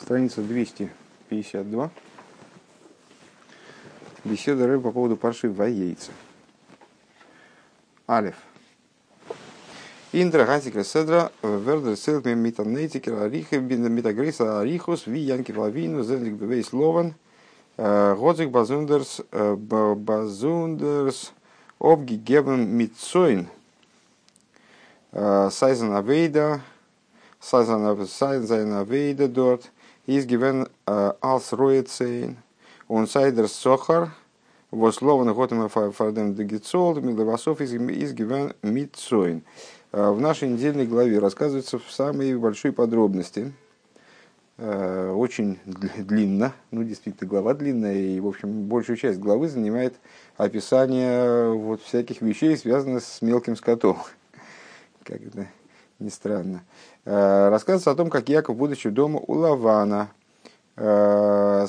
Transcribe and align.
страница 0.00 0.42
252. 0.42 1.90
Беседа 4.24 4.66
рыб 4.66 4.82
по 4.82 4.92
поводу 4.92 5.16
парши 5.16 5.48
яйца. 5.48 6.12
Алиф. 8.08 8.34
Индра 10.12 10.46
гасика 10.46 10.84
седра 10.84 11.30
вердер 11.42 11.96
силт 11.96 12.24
ми 12.24 12.34
митанетикер 12.34 13.12
арихе 13.12 13.60
митагриса 13.60 14.60
арихус 14.60 15.06
ви 15.06 15.18
янки 15.18 15.52
лавину 15.52 16.02
зенлик 16.02 16.34
бевейс 16.34 16.72
лован 16.72 17.14
годзик 17.76 18.50
базундерс 18.50 19.20
базундерс 19.32 21.32
обгигебен 21.78 22.76
митцойн 22.76 23.48
сайзен 25.50 25.92
авейда 25.92 26.60
сайзен 27.40 28.72
авейда 28.72 29.28
дорт 29.28 29.70
uh, 30.08 31.12
als 31.20 31.52
roetzein 31.52 32.36
und 32.88 33.10
сайдер 33.10 33.46
сохар 33.46 34.10
loven 34.70 35.34
готем 35.34 35.68
фардем 35.68 36.34
дегицол 36.34 36.96
is 36.96 38.14
given 38.14 38.54
митцойн 38.62 39.42
в 39.92 40.20
нашей 40.20 40.48
недельной 40.48 40.86
главе 40.86 41.18
рассказывается 41.18 41.78
в 41.78 41.90
самой 41.90 42.36
большой 42.36 42.72
подробности 42.72 43.52
очень 44.58 45.60
длинно, 45.64 46.52
ну 46.72 46.82
действительно 46.82 47.28
глава 47.28 47.54
длинная, 47.54 47.94
и 47.94 48.18
в 48.18 48.26
общем 48.26 48.64
большую 48.64 48.96
часть 48.96 49.20
главы 49.20 49.48
занимает 49.48 49.94
описание 50.36 51.52
вот 51.52 51.80
всяких 51.82 52.22
вещей, 52.22 52.56
связанных 52.56 53.04
с 53.04 53.22
мелким 53.22 53.54
скотом. 53.54 53.98
Как 55.04 55.22
это 55.22 55.46
ни 55.98 56.08
странно. 56.08 56.62
Э, 57.04 57.48
рассказывается 57.48 57.90
о 57.90 57.94
том, 57.94 58.10
как 58.10 58.28
Яков, 58.28 58.56
будучи 58.56 58.88
дома 58.90 59.20
у 59.26 59.34
Лавана, 59.34 60.10
э, 60.76 61.66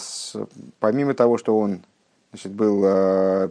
помимо 0.79 1.13
того, 1.13 1.37
что 1.37 1.57
он 1.57 1.81
значит, 2.31 2.51
был 2.51 2.81
э, 2.85 3.49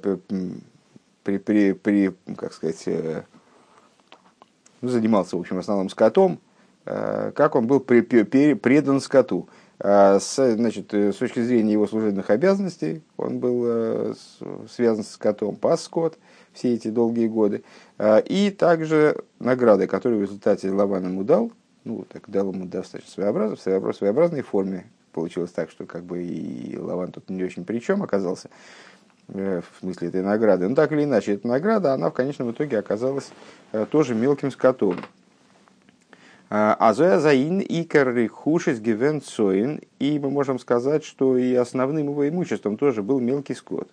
при, 1.24 1.38
при, 1.38 1.72
при, 1.72 2.14
как 2.36 2.52
сказать, 2.52 2.84
ну, 4.80 4.88
занимался, 4.88 5.36
в 5.36 5.40
общем, 5.40 5.56
в 5.56 5.60
основном 5.60 5.90
скотом, 5.90 6.38
как 6.84 7.54
он 7.54 7.66
был 7.66 7.80
при, 7.80 8.00
при, 8.00 8.54
предан 8.54 9.00
скоту. 9.00 9.48
С, 9.80 10.34
значит, 10.34 10.92
с 10.92 11.16
точки 11.16 11.40
зрения 11.40 11.72
его 11.72 11.86
служебных 11.86 12.30
обязанностей, 12.30 13.02
он 13.16 13.38
был 13.38 14.14
связан 14.68 15.04
с 15.04 15.10
скотом, 15.10 15.54
пас 15.54 15.84
скот 15.84 16.18
все 16.52 16.74
эти 16.74 16.88
долгие 16.88 17.28
годы. 17.28 17.62
И 18.24 18.50
также 18.58 19.22
награды, 19.38 19.86
которые 19.86 20.18
в 20.18 20.22
результате 20.22 20.72
Лаван 20.72 21.04
ему 21.04 21.22
дал, 21.22 21.52
ну, 21.84 22.04
так 22.08 22.28
дал 22.28 22.52
ему 22.52 22.66
достаточно 22.66 23.12
своеобразно, 23.12 23.56
в 23.56 23.96
своеобразной 23.96 24.42
форме. 24.42 24.86
Получилось 25.12 25.50
так, 25.50 25.70
что 25.70 25.86
как 25.86 26.04
бы 26.04 26.22
и 26.22 26.76
Лаван 26.76 27.12
тут 27.12 27.30
не 27.30 27.42
очень 27.42 27.64
при 27.64 27.78
чем 27.78 28.02
оказался, 28.02 28.50
э, 29.28 29.62
в 29.62 29.78
смысле 29.80 30.08
этой 30.08 30.22
награды. 30.22 30.68
Но 30.68 30.74
так 30.74 30.92
или 30.92 31.04
иначе, 31.04 31.34
эта 31.34 31.48
награда, 31.48 31.94
она 31.94 32.10
в 32.10 32.14
конечном 32.14 32.50
итоге 32.50 32.78
оказалась 32.78 33.30
э, 33.72 33.86
тоже 33.90 34.14
мелким 34.14 34.50
скотом. 34.50 34.96
Азоя 36.50 37.18
заин 37.20 37.60
и 37.60 37.84
каррихушис 37.84 38.80
гивен 38.80 39.20
цоин, 39.20 39.80
и 39.98 40.18
мы 40.18 40.30
можем 40.30 40.58
сказать, 40.58 41.04
что 41.04 41.36
и 41.36 41.54
основным 41.54 42.08
его 42.08 42.26
имуществом 42.28 42.78
тоже 42.78 43.02
был 43.02 43.20
мелкий 43.20 43.54
скот. 43.54 43.88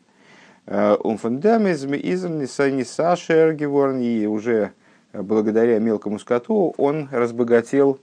Умфундамизм 0.65 1.93
изм 1.93 2.39
нисашер 2.39 3.53
геворн, 3.53 3.99
и 3.99 4.25
уже 4.25 4.71
благодаря 5.13 5.79
мелкому 5.79 6.17
скоту 6.17 6.73
он 6.77 7.09
разбогател 7.11 7.99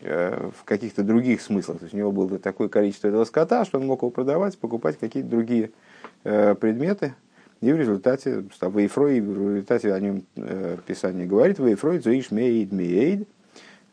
э, 0.00 0.50
в 0.56 0.64
каких-то 0.64 1.02
других 1.02 1.42
смыслах. 1.42 1.78
То 1.78 1.84
есть 1.84 1.94
у 1.94 1.98
него 1.98 2.12
было 2.12 2.38
такое 2.38 2.68
количество 2.68 3.08
этого 3.08 3.24
скота, 3.24 3.64
что 3.64 3.78
он 3.78 3.86
мог 3.86 4.02
его 4.02 4.10
продавать, 4.10 4.56
покупать 4.58 4.98
какие-то 4.98 5.28
другие 5.28 5.70
э, 6.24 6.54
предметы. 6.54 7.14
И 7.60 7.72
в 7.72 7.76
результате, 7.76 8.44
Вейфрой, 8.60 9.20
в 9.20 9.54
результате 9.54 9.92
о 9.92 10.00
нем 10.00 10.22
э, 10.36 10.76
Писание 10.86 11.26
говорит, 11.26 11.58
Вейфрой 11.58 11.98
зоиш 11.98 12.30
мейд 12.30 12.72
мейд, 12.72 13.28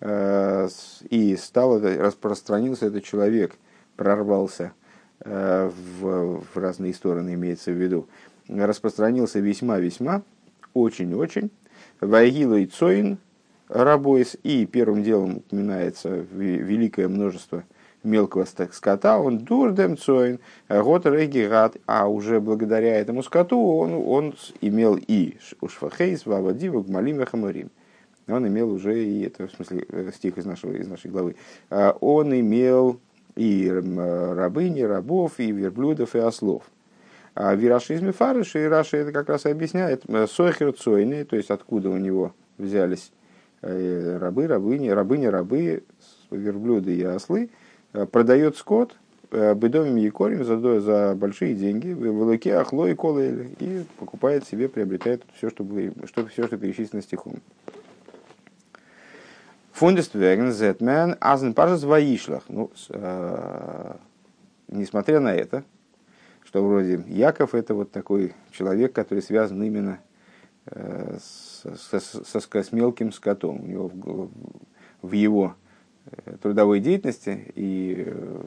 и 0.06 1.38
стал, 1.40 1.80
распространился 1.80 2.88
этот 2.88 3.04
человек, 3.06 3.56
прорвался 3.96 4.74
в, 5.24 6.44
в 6.54 6.58
разные 6.58 6.94
стороны, 6.94 7.36
имеется 7.36 7.72
в 7.72 7.76
виду, 7.76 8.10
распространился 8.50 9.40
весьма-весьма, 9.40 10.24
очень-очень, 10.74 11.52
Вайгилу 12.02 12.58
и 12.58 12.66
Цоин 12.66 13.18
рабойс, 13.70 14.36
и 14.44 14.66
первым 14.66 15.04
делом 15.04 15.38
упоминается 15.38 16.26
великое 16.32 17.08
множество 17.08 17.64
мелкого 18.04 18.46
скота, 18.46 19.18
он 19.18 19.40
дурдем 19.40 19.98
цоин, 19.98 20.40
год 20.70 21.06
регигат, 21.06 21.78
а 21.86 22.08
уже 22.08 22.40
благодаря 22.42 23.00
этому 23.00 23.24
скоту 23.24 23.78
он, 23.78 23.94
он 23.94 24.36
имел 24.62 24.98
и 24.98 25.38
ушфахейс, 25.62 26.26
вавадиву, 26.26 26.84
гмалим 26.84 27.26
хамурим. 27.26 27.72
Он 28.28 28.48
имел 28.48 28.72
уже 28.72 29.04
и 29.04 29.24
это, 29.24 29.48
в 29.48 29.52
смысле, 29.52 29.86
э, 29.90 30.12
стих 30.14 30.38
из, 30.38 30.46
нашего, 30.46 30.74
из 30.74 30.88
нашей 30.88 31.12
главы. 31.12 31.36
А 31.70 31.92
он 32.00 32.34
имел 32.34 33.00
и 33.36 33.70
рабыни, 33.70 34.82
рабов, 34.82 35.40
и 35.40 35.52
верблюдов, 35.52 36.16
и 36.16 36.20
ослов. 36.20 36.64
А 37.36 37.56
вирашизме 37.56 38.12
фарыш, 38.12 38.56
и 38.56 38.64
Раша 38.64 38.98
это 38.98 39.12
как 39.12 39.28
раз 39.28 39.46
и 39.46 39.50
объясняет, 39.50 40.04
э, 40.08 40.28
сойхер 40.28 40.72
цойны, 40.74 41.26
то 41.26 41.36
есть 41.36 41.50
откуда 41.50 41.90
у 41.90 41.98
него 41.98 42.36
взялись 42.60 43.12
э, 43.62 44.18
рабы, 44.20 44.46
рабыни, 44.46 44.90
рабыни, 44.90 45.26
рабы, 45.26 45.84
верблюды 46.30 46.96
и 46.96 47.04
ослы, 47.04 47.50
э, 47.94 48.06
продает 48.06 48.58
скот, 48.58 48.96
бедовыми 49.32 50.02
и 50.02 50.12
корем 50.12 50.44
за, 50.44 50.80
за 50.80 51.16
большие 51.16 51.56
деньги, 51.56 51.92
в 51.92 52.22
луке 52.22 52.54
ахло 52.54 52.86
и 52.86 52.94
колы, 52.94 53.50
и 53.60 53.84
покупает 53.98 54.46
себе, 54.46 54.70
приобретает 54.70 55.24
все, 55.36 55.50
что, 55.50 55.64
было, 55.64 55.92
что, 56.06 56.28
все, 56.28 56.46
что 56.46 56.56
перечислено 56.56 57.02
стихом. 57.02 57.38
Фундествеген, 59.74 60.52
Зетмен, 60.52 61.18
Азен 61.20 61.54
Пажес 61.54 61.84
Ваишлах. 61.84 62.44
Ну, 62.48 62.72
э, 62.90 63.96
несмотря 64.68 65.20
на 65.20 65.34
это, 65.34 65.64
что 66.46 66.64
вроде 66.64 67.04
Яков 67.08 67.56
это 67.56 67.74
вот 67.74 67.92
такой 67.92 68.34
человек, 68.52 68.94
который 68.94 69.24
связан 69.24 69.64
именно 69.64 70.00
э, 70.68 71.18
со, 71.20 72.00
со, 72.00 72.40
с 72.40 72.72
мелким 72.72 73.12
скотом. 73.12 73.62
У 73.62 73.66
него 73.66 73.88
в, 73.88 74.30
в 75.02 75.12
его 75.12 75.56
э, 76.06 76.36
трудовой 76.40 76.80
деятельности 76.80 77.52
и 77.56 78.04
э, 78.06 78.42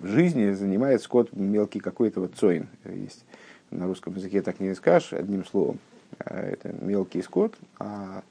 в 0.00 0.06
жизни 0.06 0.50
занимает 0.50 1.00
скот 1.02 1.32
мелкий 1.32 1.78
какой-то 1.78 2.22
вот 2.22 2.34
цоин. 2.34 2.68
Есть 2.84 3.24
на 3.70 3.86
русском 3.86 4.16
языке 4.16 4.42
так 4.42 4.58
не 4.58 4.74
скажешь 4.74 5.12
одним 5.12 5.44
словом. 5.44 5.78
Это 6.18 6.74
мелкий 6.80 7.22
скот, 7.22 7.54
а 7.78 8.24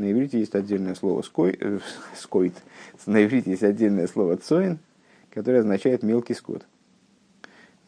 на 0.00 0.10
иврите 0.10 0.40
есть 0.40 0.54
отдельное 0.54 0.94
слово 0.94 1.22
ской, 1.22 1.56
э, 1.60 1.78
скойт. 2.16 2.54
На 3.06 3.24
иврите 3.24 3.50
есть 3.50 3.62
отдельное 3.62 4.06
слово 4.06 4.36
цоин, 4.36 4.78
которое 5.30 5.60
означает 5.60 6.02
мелкий 6.02 6.34
скот 6.34 6.66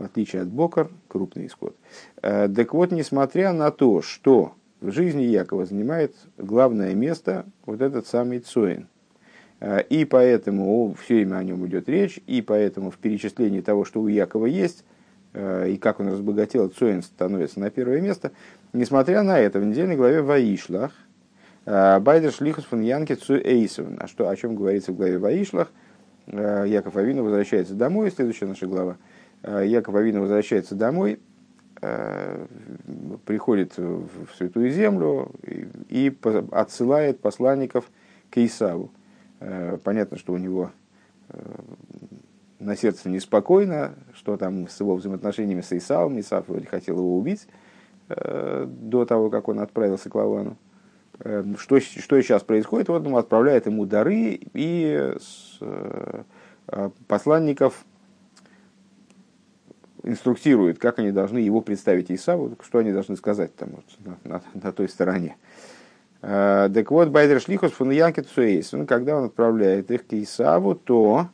в 0.02 0.04
отличие 0.04 0.42
от 0.42 0.48
Бокар, 0.48 0.90
крупный 1.08 1.46
исход. 1.46 1.76
Э, 2.22 2.48
так 2.48 2.74
вот, 2.74 2.90
несмотря 2.90 3.52
на 3.52 3.70
то, 3.70 4.02
что 4.02 4.54
в 4.80 4.90
жизни 4.90 5.22
Якова 5.22 5.64
занимает 5.64 6.14
главное 6.36 6.94
место 6.94 7.46
вот 7.66 7.80
этот 7.80 8.06
самый 8.08 8.40
Цоин, 8.40 8.88
э, 9.60 9.82
и 9.88 10.04
поэтому 10.04 10.94
все 11.00 11.14
время 11.14 11.36
о 11.36 11.44
нем 11.44 11.64
идет 11.66 11.88
речь, 11.88 12.18
и 12.26 12.42
поэтому 12.42 12.90
в 12.90 12.98
перечислении 12.98 13.60
того, 13.60 13.84
что 13.84 14.00
у 14.00 14.08
Якова 14.08 14.46
есть, 14.46 14.84
э, 15.34 15.70
и 15.70 15.76
как 15.76 16.00
он 16.00 16.08
разбогател, 16.08 16.68
Цоин 16.68 17.02
становится 17.02 17.60
на 17.60 17.70
первое 17.70 18.00
место. 18.00 18.32
Несмотря 18.72 19.22
на 19.22 19.38
это, 19.38 19.60
в 19.60 19.64
недельной 19.64 19.96
главе 19.96 20.22
Ваишлах 20.22 20.92
Байдер 21.64 22.32
Шлихус 22.32 22.64
фон 22.64 22.80
Янки 22.82 23.14
Цу 23.14 23.36
Эйсовен. 23.36 23.98
А 24.00 24.08
что, 24.08 24.28
о 24.28 24.36
чем 24.36 24.56
говорится 24.56 24.92
в 24.92 24.96
главе 24.96 25.18
Ваишлах? 25.18 25.70
Яков 26.26 26.96
Авину 26.96 27.24
возвращается 27.24 27.74
домой, 27.74 28.10
следующая 28.10 28.46
наша 28.46 28.66
глава– 28.66 28.96
Э, 29.42 29.64
Яков 29.66 29.94
Авина 29.94 30.20
возвращается 30.20 30.74
домой, 30.74 31.20
э, 31.80 32.46
приходит 33.26 33.76
в 33.76 34.08
Святую 34.36 34.70
Землю 34.70 35.32
и 35.88 36.16
отсылает 36.52 37.20
посланников 37.20 37.90
к 38.30 38.38
Исаву. 38.38 38.90
Э, 39.40 39.78
понятно, 39.82 40.16
что 40.16 40.32
у 40.32 40.38
него 40.38 40.70
на 42.58 42.76
сердце 42.76 43.08
неспокойно, 43.08 43.94
что 44.12 44.36
там 44.36 44.68
с 44.68 44.78
его 44.80 44.96
взаимоотношениями 44.96 45.62
с 45.62 45.72
Исавом. 45.72 46.20
Исав 46.20 46.46
вроде 46.46 46.66
хотел 46.66 46.98
его 46.98 47.16
убить 47.16 47.48
до 48.08 49.06
того, 49.06 49.30
как 49.30 49.48
он 49.48 49.60
отправился 49.60 50.10
к 50.10 50.14
Лавану. 50.14 50.58
Что, 51.58 51.78
что 51.78 52.20
сейчас 52.20 52.42
происходит? 52.42 52.88
Вот 52.88 53.06
он 53.06 53.16
отправляет 53.16 53.66
ему 53.66 53.86
дары 53.86 54.40
и 54.54 55.14
посланников 57.06 57.84
инструктирует, 60.02 60.78
как 60.80 60.98
они 60.98 61.12
должны 61.12 61.38
его 61.38 61.60
представить 61.60 62.10
Исаву, 62.10 62.56
что 62.62 62.78
они 62.78 62.92
должны 62.92 63.16
сказать 63.16 63.54
там, 63.54 63.68
вот, 63.70 63.84
на, 64.04 64.18
на, 64.28 64.42
на 64.52 64.72
той 64.72 64.88
стороне. 64.88 65.36
Так 66.20 66.90
вот, 66.90 67.10
Байдер 67.10 67.40
Шлихус 67.40 67.72
фун 67.72 67.90
Янкет 67.90 68.26
Суэйс, 68.28 68.72
когда 68.88 69.16
он 69.16 69.26
отправляет 69.26 69.92
их 69.92 70.06
к 70.06 70.12
Исаву, 70.14 70.74
то 70.74 71.28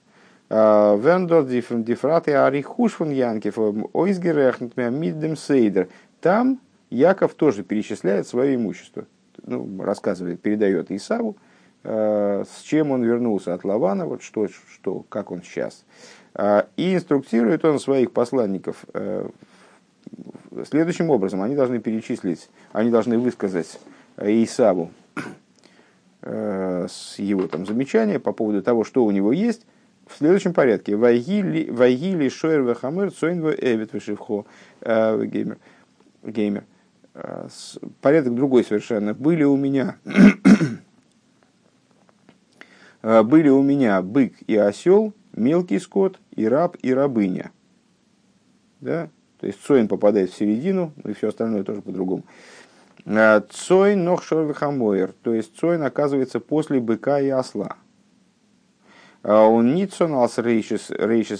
Вендор 0.51 1.45
дифраты 1.45 2.33
арихуш 2.35 2.93
фон 2.95 3.11
Янкев, 3.11 3.59
ойсгерехнет 3.59 4.77
миддем 4.77 5.37
сейдер. 5.37 5.89
Там 6.21 6.61
Яков 6.91 7.35
тоже 7.35 7.63
перечисляет 7.63 8.27
свое 8.27 8.55
имущество. 8.55 9.07
Ну, 9.49 9.83
рассказывает, 9.83 10.41
передает 10.41 10.91
Исаву, 10.91 11.37
с 11.83 12.61
чем 12.63 12.91
он 12.91 13.03
вернулся 13.03 13.55
от 13.55 13.65
Лавана, 13.65 14.07
вот 14.07 14.23
что, 14.23 14.47
что, 14.49 15.05
как 15.09 15.31
он 15.31 15.43
сейчас. 15.43 15.85
И 16.77 16.95
инструктирует 16.95 17.65
он 17.65 17.79
своих 17.81 18.13
посланников 18.13 18.85
следующим 20.69 21.11
образом. 21.11 21.41
Они 21.41 21.55
должны 21.55 21.79
перечислить, 21.79 22.51
они 22.73 22.91
должны 22.91 23.19
высказать 23.19 23.81
Исаву 24.21 24.91
с 26.23 27.19
его 27.19 27.47
там 27.49 27.65
замечания 27.65 28.19
по 28.19 28.33
поводу 28.33 28.63
того, 28.63 28.85
что 28.85 29.05
у 29.05 29.11
него 29.11 29.33
есть, 29.33 29.65
в 30.09 30.17
следующем 30.17 30.53
порядке. 30.53 30.97
Вайгили 30.97 32.29
шойр 32.29 32.63
вахамыр 32.63 33.11
цойн 33.13 33.47
эвит 33.51 33.93
вишивхо 33.93 34.47
э, 34.81 35.25
геймер. 36.25 36.65
Э, 37.21 37.49
порядок 38.01 38.35
другой 38.35 38.65
совершенно. 38.65 39.13
Были 39.13 39.43
у 39.43 39.57
меня 39.57 39.97
э, 43.03 43.23
были 43.25 43.49
у 43.49 43.63
меня 43.63 44.01
бык 44.03 44.35
и 44.47 44.57
осел, 44.57 45.13
мелкий 45.33 45.81
скот, 45.81 46.21
и 46.37 46.47
раб, 46.47 46.77
и 46.81 46.95
рабыня. 46.95 47.51
Да? 48.81 49.11
То 49.41 49.47
есть 49.47 49.61
Цойн 49.65 49.89
попадает 49.89 50.31
в 50.31 50.37
середину, 50.37 50.93
и 51.05 51.13
все 51.13 51.29
остальное 51.29 51.65
тоже 51.65 51.83
по-другому. 51.83 52.25
Цой 53.05 53.97
нохшор 53.97 54.53
хамоер, 54.53 55.13
то 55.23 55.33
есть 55.33 55.57
Цойн 55.57 55.83
оказывается 55.83 56.41
после 56.41 56.79
быка 56.81 57.21
и 57.21 57.29
осла. 57.29 57.77
Он 59.23 59.75
ницоналс 59.75 60.39
рейшис 60.39 60.91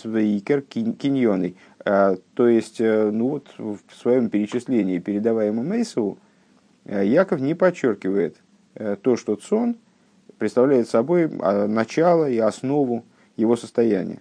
вейкер 0.05 0.63
киньоной. 0.63 1.57
А, 1.91 2.19
то 2.35 2.47
есть, 2.47 2.83
э, 2.83 3.11
ну 3.11 3.29
вот 3.29 3.47
в 3.57 3.79
своем 3.99 4.29
перечислении, 4.29 4.99
передаваемому 4.99 5.67
Мейсову, 5.67 6.19
э, 6.85 7.07
Яков 7.07 7.41
не 7.41 7.55
подчеркивает 7.55 8.37
э, 8.75 8.97
то, 9.01 9.17
что 9.17 9.37
Цон 9.37 9.75
представляет 10.37 10.87
собой 10.91 11.31
а, 11.41 11.67
начало 11.67 12.29
и 12.29 12.37
основу 12.37 13.07
его 13.39 13.57
состояния. 13.57 14.21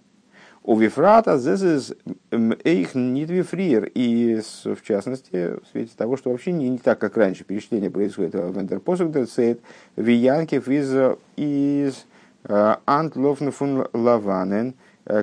У 0.64 0.78
Вифрата 0.78 1.38
зезез 1.38 1.94
эйх 2.32 2.96
нидвифриер. 2.96 3.92
И 3.94 4.42
в 4.64 4.82
частности, 4.82 5.60
в 5.62 5.68
свете 5.70 5.92
того, 5.98 6.16
что 6.16 6.32
вообще 6.32 6.54
не, 6.54 6.70
не 6.70 6.78
так, 6.78 7.00
как 7.00 7.18
раньше 7.18 7.44
перечисление 7.44 7.92
происходит 7.92 8.34
в 8.34 8.58
Энтерпосук 8.58 9.12
Дерцейт, 9.12 9.60
Виянкев 9.98 10.70
из, 10.70 11.18
из 11.36 12.06
Антлофн 12.46 13.50
фун 13.50 13.88
Лаванен, 13.92 14.74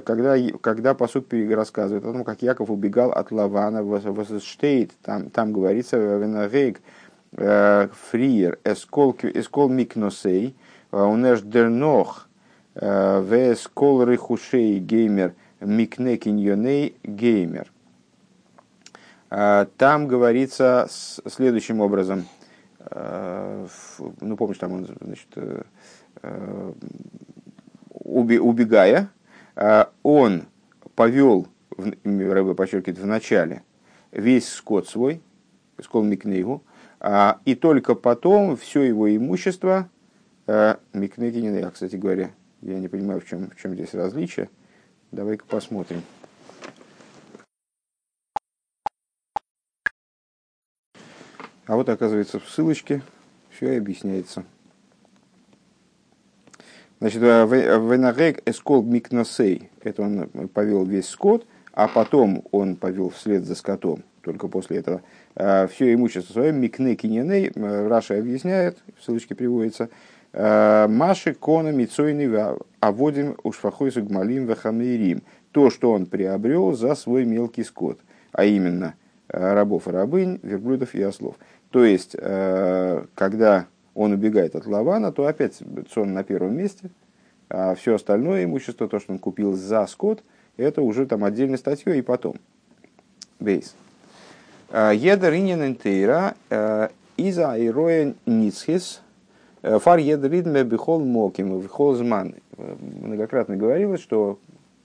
когда, 0.04 0.36
когда 0.60 0.94
посуд 0.94 1.32
рассказывает 1.32 2.04
о 2.04 2.12
том, 2.12 2.25
как 2.25 2.42
Яков 2.42 2.70
убегал 2.70 3.10
от 3.12 3.31
Лавана 3.31 3.82
в 3.82 4.40
Штейт, 4.40 4.92
там, 5.02 5.31
там 5.31 5.52
говорится 5.52 5.96
Венарейк 5.96 6.81
э, 7.32 7.88
Фриер, 8.10 8.58
Эскол 8.64 9.69
Микносей, 9.69 10.56
э, 10.90 11.02
Унеш 11.02 11.42
Дернох, 11.42 12.28
Вескол 12.75 14.02
Рихушей 14.02 14.81
Геймер, 14.81 15.34
Микне 15.60 16.16
Киньоней 16.16 16.96
Геймер. 17.04 17.70
Там 19.28 20.08
говорится 20.08 20.88
следующим 20.90 21.80
образом. 21.80 22.26
Ну, 22.90 24.37
помнишь, 24.37 24.58
там 24.58 24.72
он, 24.72 24.88
значит, 25.00 25.28
Э, 26.25 26.72
убегая, 28.04 29.00
э, 29.00 29.06
он 30.02 30.44
повел, 30.94 31.48
Рэбе 32.32 32.54
подчеркивает, 32.54 32.98
в 32.98 33.06
начале 33.06 33.62
весь 34.12 34.48
скот 34.48 34.88
свой, 34.88 35.20
скол 35.80 36.02
Микнейгу, 36.02 36.62
а, 37.00 37.40
и 37.44 37.54
только 37.54 37.94
потом 37.94 38.56
все 38.56 38.82
его 38.82 39.14
имущество, 39.14 39.88
э, 40.46 40.76
Микнейги 40.92 41.38
не 41.38 41.70
кстати 41.70 41.96
говоря, 41.96 42.30
я 42.62 42.78
не 42.78 42.88
понимаю, 42.88 43.20
в 43.20 43.26
чем, 43.26 43.50
в 43.50 43.56
чем 43.60 43.74
здесь 43.74 43.92
различие. 43.92 44.48
Давай-ка 45.12 45.44
посмотрим. 45.44 46.02
А 51.66 51.76
вот, 51.76 51.88
оказывается, 51.88 52.40
в 52.40 52.48
ссылочке 52.48 53.02
все 53.50 53.72
и 53.72 53.76
объясняется. 53.76 54.44
Значит, 57.04 57.22
э, 57.22 57.44
Венарек 57.46 58.40
эскол 58.48 58.82
микносей, 58.82 59.68
это 59.82 60.00
он 60.00 60.26
повел 60.54 60.86
весь 60.86 61.06
скот, 61.06 61.46
а 61.74 61.86
потом 61.86 62.42
он 62.50 62.76
повел 62.76 63.10
вслед 63.10 63.44
за 63.44 63.56
скотом, 63.56 64.04
только 64.22 64.48
после 64.48 64.78
этого, 64.78 65.02
э, 65.34 65.66
все 65.66 65.92
имущество 65.92 66.32
свое, 66.32 66.52
микне 66.52 66.94
киненей, 66.94 67.52
э, 67.54 67.88
Раша 67.88 68.16
объясняет, 68.16 68.78
в 68.98 69.04
ссылочке 69.04 69.34
приводится, 69.34 69.90
Маши 70.32 71.34
кона 71.34 71.72
мицойный 71.72 72.56
аводим 72.80 73.36
ушфахойсу 73.42 74.02
гмалим 74.02 74.46
вахамирим. 74.46 75.22
То, 75.52 75.68
что 75.68 75.92
он 75.92 76.06
приобрел 76.06 76.72
за 76.72 76.94
свой 76.94 77.26
мелкий 77.26 77.64
скот, 77.64 78.00
а 78.32 78.46
именно 78.46 78.94
рабов 79.28 79.88
и 79.88 79.90
рабынь, 79.90 80.40
верблюдов 80.42 80.94
и 80.94 81.02
ослов. 81.02 81.36
То 81.70 81.84
есть, 81.84 82.16
когда 83.14 83.66
он 83.94 84.12
убегает 84.12 84.56
от 84.56 84.67
Лавана, 84.67 85.12
то 85.12 85.26
опять 85.26 85.58
Цон 85.93 86.12
на 86.12 86.25
первом 86.25 86.56
месте, 86.56 86.91
а 87.49 87.75
все 87.75 87.94
остальное 87.94 88.44
имущество, 88.44 88.88
то, 88.88 88.99
что 88.99 89.12
он 89.12 89.19
купил 89.19 89.55
за 89.55 89.87
скот, 89.87 90.23
это 90.56 90.82
уже 90.82 91.06
там 91.06 91.25
отдельной 91.25 91.58
статьей 91.58 91.99
и 91.99 92.02
потом. 92.02 92.37
Бейс. 93.41 93.75
А, 94.70 94.93
едер 94.93 95.35
инин 95.35 95.64
интейра 95.64 96.35
а, 96.50 96.91
иза 97.17 97.55
ироя 97.58 98.14
ницхис 98.26 99.02
фар 99.62 99.99
едридме 99.99 100.64
бихол 100.64 101.00
моким 101.00 101.61
бихол 101.61 101.94
зман. 101.94 102.35
Многократно 102.56 103.56
говорилось, 103.56 104.00
что 104.00 104.38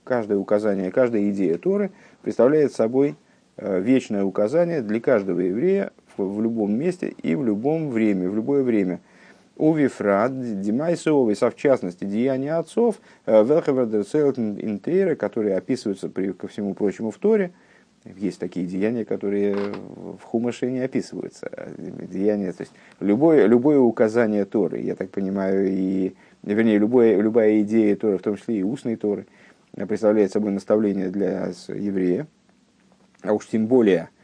каждое 0.04 0.38
указание, 0.38 0.90
каждая 0.90 1.30
идея 1.30 1.58
Торы 1.58 1.90
представляет 2.22 2.72
собой 2.72 3.16
вечное 3.56 4.24
указание 4.24 4.80
для 4.80 5.00
каждого 5.00 5.40
еврея 5.40 5.92
в 6.16 6.40
любом 6.40 6.72
месте 6.72 7.14
и 7.22 7.34
в 7.34 7.44
любом 7.44 7.90
время, 7.90 8.28
в 8.28 8.34
любое 8.34 8.62
время. 8.62 9.00
У 9.56 9.74
Вифрат, 9.74 10.60
Димайсовис, 10.62 11.42
а 11.42 11.50
в 11.50 11.56
частности, 11.56 12.04
деяния 12.04 12.54
отцов, 12.54 13.00
э, 13.26 13.44
Велхевердерцелтин 13.44 15.16
которые 15.16 15.56
описываются, 15.56 16.08
при, 16.08 16.32
ко 16.32 16.48
всему 16.48 16.72
прочему, 16.72 17.10
в 17.10 17.18
Торе, 17.18 17.52
есть 18.04 18.38
такие 18.38 18.66
деяния, 18.66 19.04
которые 19.04 19.54
в 19.54 20.22
Хумаше 20.22 20.70
не 20.70 20.78
описываются. 20.78 21.50
Деяния, 21.76 22.52
то 22.52 22.62
есть 22.62 22.72
любое, 23.00 23.46
любое 23.46 23.78
указание 23.78 24.46
Торы, 24.46 24.80
я 24.80 24.94
так 24.94 25.10
понимаю, 25.10 25.70
и, 25.70 26.14
вернее, 26.42 26.78
любое, 26.78 27.20
любая 27.20 27.60
идея 27.60 27.94
Торы, 27.96 28.16
в 28.16 28.22
том 28.22 28.36
числе 28.36 28.60
и 28.60 28.62
устной 28.62 28.96
Торы, 28.96 29.26
представляет 29.74 30.32
собой 30.32 30.52
наставление 30.52 31.10
для 31.10 31.52
еврея, 31.68 32.26
а 33.22 33.34
уж 33.34 33.46
тем 33.46 33.66
более– 33.66 34.08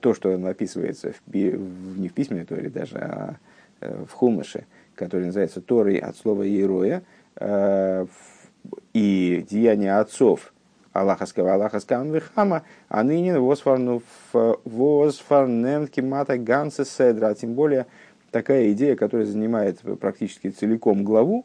то, 0.00 0.14
что 0.14 0.34
описывается 0.48 1.12
в, 1.26 1.34
не 1.34 2.08
в 2.08 2.14
письменной 2.14 2.44
Торе 2.44 2.70
даже, 2.70 2.96
а 2.98 3.36
э, 3.80 4.04
в 4.08 4.12
Хумыше, 4.12 4.64
который 4.94 5.26
называется 5.26 5.60
Торой 5.60 5.98
от 5.98 6.16
слова 6.16 6.42
Ероя, 6.42 7.02
э, 7.36 8.06
и 8.94 9.46
деяния 9.48 9.98
отцов 9.98 10.52
Аллахаского 10.92 11.54
Аллахаскам 11.54 12.10
Вихама, 12.10 12.62
а 12.88 13.02
ныне 13.02 13.38
восфарнем 13.38 14.00
кимата 15.88 16.38
ганса 16.38 16.84
седра, 16.84 17.28
а 17.28 17.34
тем 17.34 17.54
более 17.54 17.86
такая 18.30 18.72
идея, 18.72 18.96
которая 18.96 19.26
занимает 19.26 19.80
практически 20.00 20.50
целиком 20.50 21.04
главу, 21.04 21.44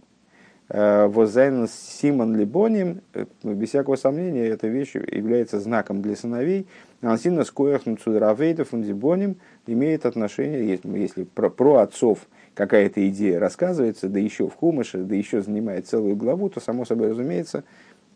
Возайн 0.74 1.68
Симон 1.68 2.38
Либоним, 2.38 3.02
без 3.44 3.70
всякого 3.70 3.98
сомнения, 3.98 4.48
эта 4.48 4.68
вещь 4.68 4.96
является 4.96 5.60
знаком 5.60 6.02
для 6.02 6.16
сыновей, 6.16 6.66
Ансина 7.02 7.44
скояхнут 7.44 8.00
судравейда 8.02 8.64
фундибоним 8.64 9.38
имеет 9.66 10.06
отношение, 10.06 10.68
если, 10.68 10.88
если 10.98 11.24
про, 11.24 11.50
про 11.50 11.78
отцов 11.78 12.20
какая-то 12.54 13.08
идея 13.10 13.40
рассказывается, 13.40 14.08
да 14.08 14.20
еще 14.20 14.48
в 14.48 14.54
Хумыше, 14.54 15.00
да 15.00 15.16
еще 15.16 15.42
занимает 15.42 15.88
целую 15.88 16.16
главу, 16.16 16.50
то 16.50 16.60
само 16.60 16.86
собой 16.86 17.10
разумеется, 17.10 17.64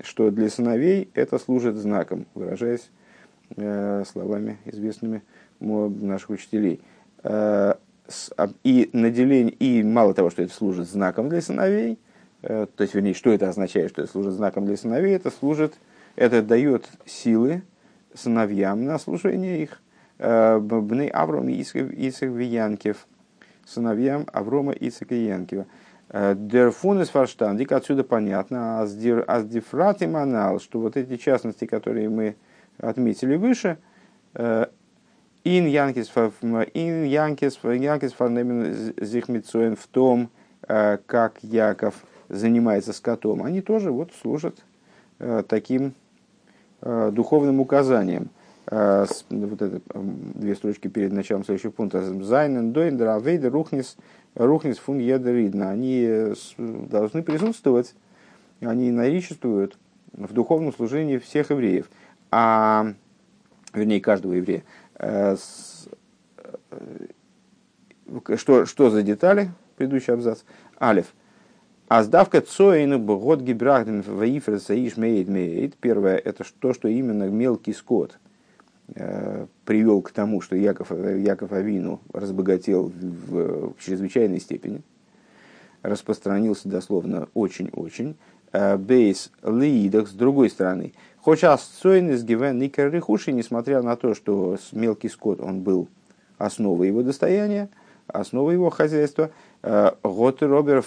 что 0.02 0.30
для 0.30 0.50
сыновей 0.50 1.10
это 1.14 1.40
служит 1.40 1.76
знаком, 1.76 2.28
выражаясь 2.36 2.92
э, 3.56 4.04
словами 4.06 4.58
известными 4.66 5.24
наших 5.60 6.30
учителей. 6.32 6.82
Э, 7.24 7.76
а, 8.38 8.50
и 8.64 8.90
наделение, 8.94 9.54
и 9.54 9.82
мало 9.82 10.14
того, 10.14 10.30
что 10.30 10.44
это 10.44 10.54
служит 10.54 10.88
знаком 10.88 11.30
для 11.30 11.42
сыновей, 11.42 11.94
э, 11.94 12.05
то 12.46 12.82
есть, 12.82 12.94
вернее, 12.94 13.14
что 13.14 13.32
это 13.32 13.50
означает, 13.50 13.90
что 13.92 14.04
это 14.04 14.12
служит 14.12 14.34
знаком 14.34 14.66
для 14.66 14.78
сыновей, 14.78 15.16
это 15.16 15.32
служит, 15.32 15.74
это 16.16 16.42
дает 16.42 16.88
силы 17.06 17.64
сыновьям 18.14 18.86
на 18.86 19.00
служение 19.00 19.64
их, 19.64 19.82
э, 20.20 20.60
Бны 20.60 21.08
Авром 21.08 21.50
и 21.50 21.62
Исак 21.62 22.30
Виянкев, 22.30 23.08
сыновьям 23.66 24.28
Аврома, 24.32 24.74
Исака 24.74 25.16
и 25.16 25.26
Янкива. 25.26 25.66
Дерфун 26.14 27.02
из 27.02 27.10
фарштандик, 27.10 27.72
отсюда 27.72 28.04
понятно, 28.04 28.82
а 28.82 28.86
с 28.86 28.94
дифратим 28.94 30.16
анал, 30.16 30.60
что 30.60 30.80
вот 30.80 30.96
эти 30.98 31.18
частности, 31.18 31.66
которые 31.66 32.10
мы 32.10 32.36
отметили 32.78 33.36
выше, 33.36 33.80
ин 34.36 34.68
янкис 35.44 36.12
ин 36.74 37.04
янкис 37.06 37.60
янкис 37.64 38.14
фарнемен 38.14 38.94
зихмицоин 39.02 39.76
в 39.76 39.88
том, 39.88 40.30
как 40.68 41.40
Яков 41.42 41.96
занимается 42.30 42.94
скотом, 42.94 43.44
они 43.44 43.62
тоже 43.62 43.92
вот 43.92 44.12
служат 44.22 44.58
таким 45.48 45.94
духовным 46.82 47.60
указанием. 47.60 48.30
Вот 48.68 49.62
это 49.62 49.82
две 49.92 50.56
строчки 50.56 50.88
перед 50.88 51.14
началом 51.14 51.46
следующего 51.46 51.72
пункта. 51.72 52.02
Зайнен 52.24 52.74
дойн 52.74 52.98
дравейда 52.98 53.50
рухнис 53.50 53.96
Рухнис 54.36 54.78
фун 54.78 55.00
видно, 55.00 55.72
они 55.72 56.06
э, 56.06 56.34
должны 56.58 57.24
присутствовать, 57.24 57.96
они 58.60 58.92
наличествуют 58.92 59.78
в 60.12 60.34
духовном 60.34 60.74
служении 60.74 61.18
всех 61.18 61.52
евреев, 61.52 61.90
а, 62.32 62.94
вернее, 63.74 64.02
каждого 64.02 64.34
еврея. 64.34 64.64
Э, 64.96 65.38
э, 66.72 67.08
что, 68.36 68.66
что 68.66 68.90
за 68.90 69.04
детали? 69.04 69.52
Предыдущий 69.78 70.14
абзац. 70.14 70.44
Алиф. 70.82 71.14
А 71.88 72.04
сдавка 72.04 72.42
цоину 72.42 73.00
год 73.00 73.42
гибрахден 73.42 74.02
ваифер 74.02 74.60
саиш 74.60 74.98
мейд 74.98 75.28
мейд. 75.28 75.76
Первое, 75.78 76.18
это 76.18 76.44
то, 76.60 76.74
что 76.74 76.88
именно 76.88 77.30
мелкий 77.30 77.74
скот– 77.74 78.18
Э, 78.94 79.48
привел 79.66 80.04
к 80.04 80.12
тому, 80.12 80.42
что 80.42 80.56
Яков, 80.56 80.92
Яков 80.92 81.52
Авину 81.52 82.02
разбогател 82.14 82.92
в, 82.94 83.74
в 83.74 83.84
чрезвычайной 83.84 84.40
степени, 84.40 84.82
распространился 85.82 86.70
дословно 86.70 87.28
очень-очень. 87.34 88.16
Э, 88.52 88.78
бейс 88.78 89.32
лиидах, 89.42 90.08
с 90.08 90.12
другой 90.12 90.52
стороны, 90.52 90.94
хотя 91.20 91.58
сцоин 91.58 92.12
из 92.12 92.24
гивен 92.24 92.62
рехуши, 92.62 93.32
несмотря 93.32 93.82
на 93.82 93.96
то, 93.96 94.14
что 94.14 94.58
мелкий 94.72 95.10
скот, 95.10 95.42
он 95.42 95.62
был 95.62 95.88
основой 96.38 96.88
его 96.88 97.02
достояния, 97.02 97.70
основой 98.08 98.54
его 98.54 98.70
хозяйства, 98.70 99.32
э, 99.64 99.92
Готер 100.04 100.50
Робер 100.50 100.82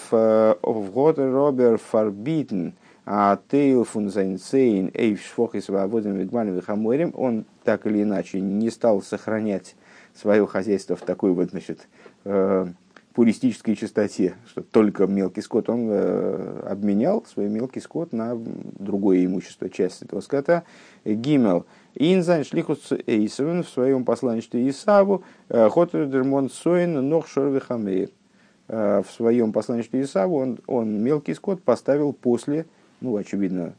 Фарбитен, 1.78 2.74
а 3.06 3.38
Тейл 3.48 3.84
фун 3.84 4.10
Зайнцейн, 4.10 4.90
Эйв 4.92 5.22
Шфохис 5.22 5.68
Ваводим 5.68 6.16
Вигмалем 6.16 6.60
Хаморем, 6.60 7.12
он 7.16 7.46
так 7.64 7.86
или 7.86 8.02
иначе 8.02 8.40
не 8.40 8.70
стал 8.70 9.02
сохранять 9.02 9.74
свое 10.14 10.46
хозяйство 10.46 10.96
в 10.96 11.02
такой 11.02 11.32
вот, 11.32 11.50
значит, 11.50 11.88
э, 12.24 12.66
пуристической 13.14 13.74
чистоте, 13.74 14.34
что 14.46 14.62
только 14.62 15.06
мелкий 15.06 15.40
скот, 15.40 15.68
он 15.68 15.88
э, 15.90 16.62
обменял 16.70 17.24
свой 17.26 17.48
мелкий 17.48 17.80
скот 17.80 18.12
на 18.12 18.36
другое 18.36 19.24
имущество, 19.24 19.68
часть 19.68 20.02
этого 20.02 20.20
скота. 20.20 20.64
Гимел. 21.04 21.66
Инзайн 21.98 22.44
шлихус 22.44 22.92
Эйсовен 23.06 23.62
в 23.64 23.68
своем 23.68 24.04
посланничестве 24.04 24.68
Исаву, 24.68 25.24
э, 25.48 25.68
Хотер 25.68 26.08
Сойн 26.50 27.08
Нох 27.08 27.28
Шорвихамейр. 27.28 28.10
В 28.68 29.06
своем 29.16 29.52
посланничестве 29.52 30.02
Исаву 30.02 30.36
он, 30.36 30.58
он 30.66 31.02
мелкий 31.02 31.32
скот 31.32 31.62
поставил 31.62 32.12
после, 32.12 32.66
ну, 33.00 33.16
очевидно, 33.16 33.72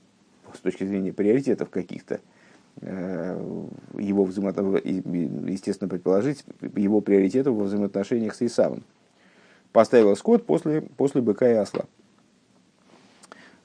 с 0.52 0.60
точки 0.62 0.84
зрения 0.84 1.14
приоритетов 1.14 1.70
каких-то, 1.70 2.22
Э, 2.82 3.38
его 3.98 4.24
взаимоотношениях, 4.24 5.50
естественно, 5.50 5.90
предположить 5.90 6.46
его 6.76 7.02
приоритетов 7.02 7.56
во 7.56 7.66
взаимоотношениях 7.66 8.34
с 8.34 8.42
Исавом. 8.42 8.84
Поставил 9.74 10.16
скот 10.16 10.46
после, 10.46 10.82
после 10.82 11.22
быка 11.22 11.50
и 11.50 11.56
осла. 11.56 11.86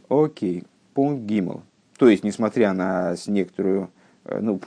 Окей, 0.09 0.65
пункт 0.95 1.23
Гимл. 1.23 1.63
То 1.97 2.09
есть, 2.09 2.25
несмотря 2.25 2.73
на 2.73 3.15
некоторую, 3.29 3.85
э, 3.85 3.87
ну, 4.25 4.61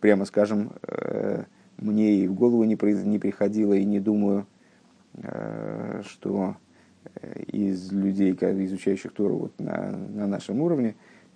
прямо 0.00 0.24
скажем, 0.24 0.72
э, 0.82 1.44
мне 1.78 2.16
и 2.16 2.28
в 2.28 2.34
голову 2.34 2.64
не, 2.64 2.76
приходило, 2.76 3.74
и 3.74 3.84
не 3.84 4.00
думаю, 4.00 4.46
что 6.02 6.56
из 7.46 7.92
людей, 7.92 8.32
изучающих 8.32 9.12
Тору 9.12 9.36
вот 9.36 9.52
на, 9.58 9.90
на 9.90 10.26
нашем 10.26 10.60
уровне, 10.60 10.94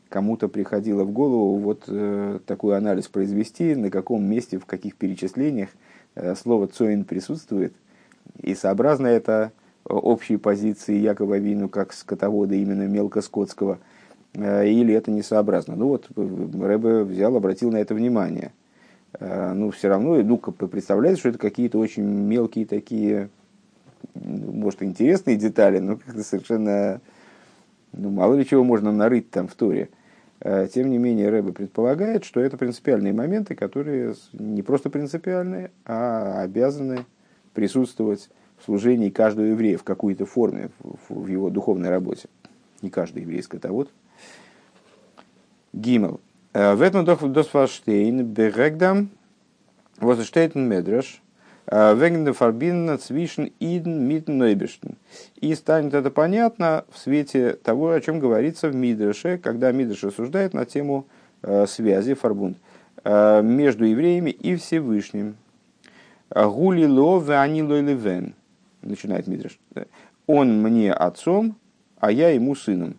кому-то 0.08 0.48
приходило 0.48 1.04
в 1.04 1.12
голову 1.12 1.56
вот 1.58 1.84
э, 1.86 2.40
такой 2.44 2.76
анализ 2.76 3.08
произвести, 3.08 3.74
на 3.74 3.90
каком 3.90 4.24
месте, 4.24 4.58
в 4.58 4.66
каких 4.66 4.96
перечислениях 4.96 5.70
э, 6.14 6.34
слово 6.34 6.66
«цоин» 6.66 7.04
присутствует, 7.04 7.72
и 8.42 8.54
сообразно 8.54 9.06
это 9.06 9.52
общей 9.84 10.36
позиции 10.36 10.96
Якова 10.96 11.38
Вину 11.38 11.68
как 11.68 11.92
скотовода 11.92 12.54
именно 12.54 12.86
мелкоскотского, 12.86 13.74
э, 13.74 13.78
или 14.34 14.94
это 14.94 15.10
несообразно. 15.10 15.76
Ну 15.76 15.88
вот 15.88 16.08
Рэбе 16.16 17.02
взял, 17.04 17.34
обратил 17.36 17.70
на 17.72 17.78
это 17.78 17.94
внимание. 17.94 18.52
Э, 19.18 19.52
ну, 19.52 19.70
все 19.70 19.88
равно, 19.88 20.16
ну, 20.22 20.38
представляется, 20.38 21.20
что 21.20 21.28
это 21.30 21.38
какие-то 21.38 21.78
очень 21.78 22.04
мелкие 22.04 22.66
такие, 22.66 23.30
может, 24.14 24.82
интересные 24.82 25.36
детали, 25.36 25.78
но 25.78 25.96
как-то 25.96 26.22
совершенно, 26.22 27.00
ну, 27.92 28.10
мало 28.10 28.34
ли 28.34 28.46
чего 28.46 28.62
можно 28.62 28.92
нарыть 28.92 29.30
там 29.30 29.48
в 29.48 29.54
Торе. 29.54 29.88
Э, 30.40 30.68
тем 30.72 30.90
не 30.90 30.98
менее, 30.98 31.28
Рэбе 31.28 31.52
предполагает, 31.52 32.24
что 32.24 32.40
это 32.40 32.56
принципиальные 32.56 33.12
моменты, 33.12 33.54
которые 33.54 34.14
не 34.32 34.62
просто 34.62 34.90
принципиальные, 34.90 35.70
а 35.84 36.42
обязаны 36.42 37.04
присутствовать 37.52 38.30
в 38.58 38.64
служении 38.64 39.10
каждого 39.10 39.46
еврея 39.46 39.76
в 39.76 39.84
какой-то 39.84 40.26
форме 40.26 40.70
в 41.08 41.26
его 41.26 41.50
духовной 41.50 41.90
работе. 41.90 42.28
Не 42.82 42.90
каждый 42.90 43.22
еврей 43.22 43.42
скотовод. 43.42 43.90
Гимел. 45.72 46.20
Э, 46.52 46.74
в 46.74 46.82
этом 46.82 47.04
досфаштейн 47.04 48.24
берегдам 48.24 49.10
возштейтен 49.98 50.68
медреш 50.68 51.22
Э, 51.72 51.94
Вегенде 51.94 52.32
фарбинна 52.32 52.98
цвишен 52.98 53.52
иден 53.60 54.08
митн 54.08 54.38
нойбештен. 54.38 54.96
И 55.40 55.54
станет 55.54 55.94
это 55.94 56.10
понятно 56.10 56.84
в 56.90 56.98
свете 56.98 57.52
того, 57.52 57.92
о 57.92 58.00
чем 58.00 58.18
говорится 58.18 58.68
в 58.68 58.74
Мидреше, 58.74 59.38
когда 59.38 59.70
Мидреш 59.70 60.02
рассуждает 60.02 60.52
на 60.52 60.64
тему 60.64 61.06
э, 61.42 61.66
связи 61.66 62.14
фарбунд 62.14 62.58
между 63.02 63.86
евреями 63.86 64.28
и 64.28 64.56
Всевышним. 64.56 65.36
Гули 66.28 66.84
ло 66.84 67.18
вани 67.18 67.62
лойливен, 67.62 68.34
начинает 68.82 69.26
Мидреш. 69.26 69.58
Он 70.26 70.62
мне 70.62 70.92
отцом, 70.92 71.56
а 71.98 72.12
я 72.12 72.28
ему 72.28 72.54
сыном. 72.54 72.98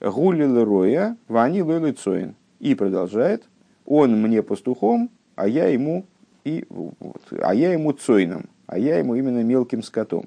Гули 0.00 0.44
роя 0.44 1.16
вани 1.28 1.62
лойлицоин. 1.62 2.34
И 2.60 2.74
продолжает, 2.74 3.44
он 3.86 4.20
мне 4.20 4.42
пастухом, 4.42 5.10
а 5.36 5.46
я 5.46 5.66
ему 5.68 6.04
и, 6.44 6.64
вот, 6.68 7.22
а 7.40 7.54
я 7.54 7.72
ему 7.72 7.92
цойном, 7.92 8.46
а 8.66 8.78
я 8.78 8.98
ему 8.98 9.14
именно 9.14 9.42
мелким 9.42 9.82
скотом. 9.82 10.24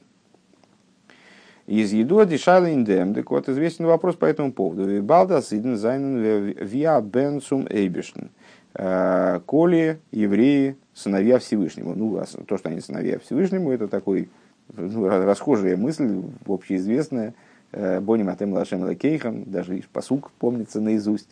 Из 1.68 1.94
еду 1.94 2.24
дешала 2.26 2.66
индем, 2.66 3.14
так 3.14 3.30
вот 3.32 3.48
известен 3.48 3.86
вопрос 3.86 4.16
по 4.16 4.26
этому 4.26 4.52
поводу. 4.52 5.02
Балда 5.02 5.42
сиден 5.42 5.78
зайнен 5.78 6.18
виа 6.18 7.02
бен 7.02 7.42
сум 7.42 7.68
эйбешн. 7.70 8.28
Э, 8.74 9.40
коли 9.46 10.00
евреи 10.12 10.78
сыновья 10.94 11.40
Всевышнему. 11.40 11.94
Ну, 11.96 12.18
а 12.18 12.26
то, 12.46 12.58
что 12.58 12.70
они 12.70 12.82
сыновья 12.82 13.20
Всевышнему, 13.20 13.72
это 13.72 13.88
такой 13.88 14.30
ну, 14.74 15.08
расхожая 15.08 15.78
мысль, 15.78 16.22
общеизвестная. 16.48 17.34
Э, 17.74 18.02
Боним 18.02 18.30
Атем 18.30 18.54
Лашем 18.54 18.84
Лакейхам, 18.84 19.50
даже 19.50 19.78
и 19.78 19.84
посук 19.94 20.32
помнится 20.32 20.82
наизусть, 20.82 21.30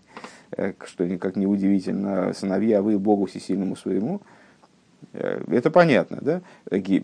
э, 0.55 0.73
что 0.85 1.05
никак 1.05 1.35
не 1.35 1.45
удивительно. 1.45 2.33
Сыновья 2.33 2.81
вы 2.81 2.97
Богу 2.97 3.25
всесильному 3.25 3.75
своему. 3.75 4.21
Э, 5.13 5.43
это 5.49 5.69
понятно, 5.69 6.19
да? 6.21 6.41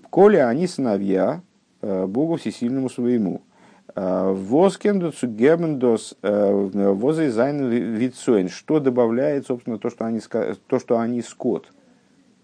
Коли 0.09 0.37
они 0.37 0.67
сыновья 0.67 1.41
Богу 1.81 2.37
всесильному 2.37 2.89
своему. 2.89 3.41
Воскендус 3.93 5.23
гемендос 5.23 6.17
возы 6.21 7.29
зайн 7.29 7.69
вицоин. 7.69 8.49
Что 8.49 8.79
добавляет, 8.79 9.45
собственно, 9.45 9.77
то, 9.77 9.89
что 9.89 10.05
они, 10.05 10.19
то, 10.67 10.79
что 10.79 10.99
они 10.99 11.21
скот. 11.21 11.71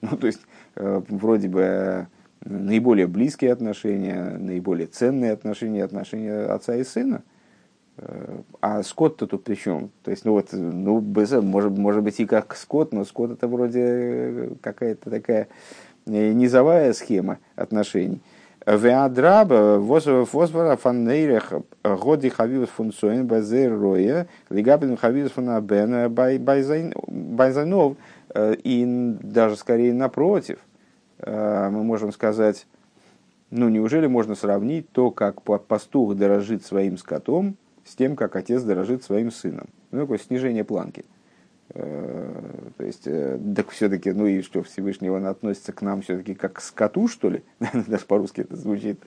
Ну, 0.01 0.17
то 0.17 0.25
есть, 0.25 0.41
вроде 0.75 1.47
бы 1.47 2.07
наиболее 2.45 3.07
близкие 3.07 3.53
отношения, 3.53 4.37
наиболее 4.37 4.87
ценные 4.87 5.31
отношения, 5.31 5.83
отношения 5.83 6.45
отца 6.45 6.75
и 6.75 6.83
сына. 6.83 7.23
А 8.61 8.81
скот-то 8.83 9.27
тут 9.27 9.43
при 9.43 9.55
чем? 9.55 9.91
То 10.03 10.11
есть, 10.11 10.25
ну 10.25 10.31
вот, 10.31 10.47
ну, 10.53 11.01
может, 11.41 11.77
может 11.77 12.03
быть 12.03 12.19
и 12.19 12.25
как 12.25 12.55
скот, 12.55 12.93
но 12.93 13.05
скот 13.05 13.31
это 13.31 13.47
вроде 13.47 14.51
какая-то 14.61 15.09
такая 15.11 15.49
э, 16.07 16.31
низовая 16.31 16.93
схема 16.93 17.37
отношений. 17.55 18.21
Веадраба 18.65 19.81
фосфора 20.25 20.77
фаннейрех 20.77 21.53
годи 21.83 22.29
хавивус 22.29 22.69
функционен 22.69 23.27
базер 23.27 23.77
роя 23.77 24.27
лигабин 24.49 24.97
хавивус 24.97 25.31
фунабен 25.31 26.13
байзайнов 26.13 27.97
и 28.35 29.15
даже 29.21 29.55
скорее 29.57 29.93
напротив 29.93 30.59
мы 31.25 31.83
можем 31.83 32.11
сказать 32.11 32.67
Ну, 33.49 33.69
неужели 33.69 34.07
можно 34.07 34.35
сравнить 34.35 34.89
то, 34.91 35.11
как 35.11 35.41
пастух 35.41 36.15
дорожит 36.15 36.65
своим 36.65 36.97
скотом, 36.97 37.57
с 37.85 37.95
тем, 37.95 38.15
как 38.15 38.35
отец 38.35 38.63
дорожит 38.63 39.03
своим 39.03 39.31
сыном? 39.31 39.67
Ну, 39.91 40.01
такое 40.01 40.17
снижение 40.17 40.63
планки. 40.63 41.05
Э, 41.73 42.33
то 42.77 42.83
есть, 42.83 43.03
э, 43.05 43.39
так 43.55 43.69
все-таки, 43.69 44.11
ну 44.11 44.25
и 44.25 44.41
что, 44.41 44.61
Всевышний 44.63 45.09
он 45.09 45.25
относится 45.25 45.71
к 45.71 45.81
нам 45.81 46.01
все-таки 46.01 46.33
как 46.33 46.53
к 46.53 46.61
скоту, 46.61 47.07
что 47.07 47.29
ли? 47.29 47.43
Даже 47.87 48.05
по-русски 48.05 48.41
это 48.41 48.55
звучит, 48.55 48.99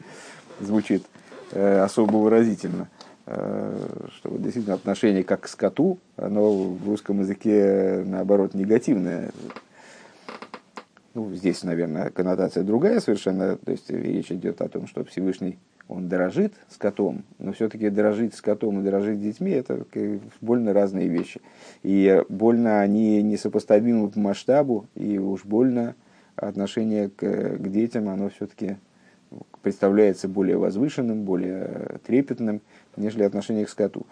звучит 0.60 1.04
э, 1.52 1.80
особо 1.80 2.16
выразительно. 2.16 2.88
Что 3.26 4.36
действительно 4.36 4.74
отношение 4.74 5.24
как 5.24 5.40
к 5.40 5.48
скоту, 5.48 5.98
оно 6.16 6.74
в 6.74 6.86
русском 6.86 7.20
языке, 7.20 8.04
наоборот, 8.04 8.52
негативное. 8.52 9.30
Ну, 11.14 11.32
здесь, 11.32 11.62
наверное, 11.62 12.10
коннотация 12.10 12.64
другая 12.64 12.98
совершенно. 12.98 13.56
То 13.56 13.70
есть, 13.70 13.88
речь 13.88 14.32
идет 14.32 14.60
о 14.60 14.68
том, 14.68 14.88
что 14.88 15.04
Всевышний 15.04 15.58
он 15.86 16.08
дорожит 16.08 16.54
скотом, 16.70 17.24
но 17.38 17.52
все-таки 17.52 17.90
дорожить 17.90 18.34
скотом 18.34 18.80
и 18.80 18.82
дорожить 18.82 19.20
детьми– 19.20 19.50
это 19.52 19.84
больно 20.40 20.72
разные 20.72 21.08
вещи. 21.08 21.40
И 21.82 22.22
больно 22.28 22.80
они 22.80 23.22
несопоставимы 23.22 24.08
по 24.08 24.18
масштабу, 24.18 24.86
и 24.94 25.18
уж 25.18 25.44
больно 25.44 25.94
отношение 26.36 27.10
к, 27.10 27.20
к 27.20 27.68
детям, 27.68 28.08
оно 28.08 28.30
все-таки 28.30 28.76
представляется 29.62 30.26
более 30.26 30.56
возвышенным, 30.56 31.24
более 31.24 31.98
трепетным, 32.06 32.60
нежели 32.96 33.22
отношение 33.22 33.66
к 33.66 33.70
скоту. 33.70 34.06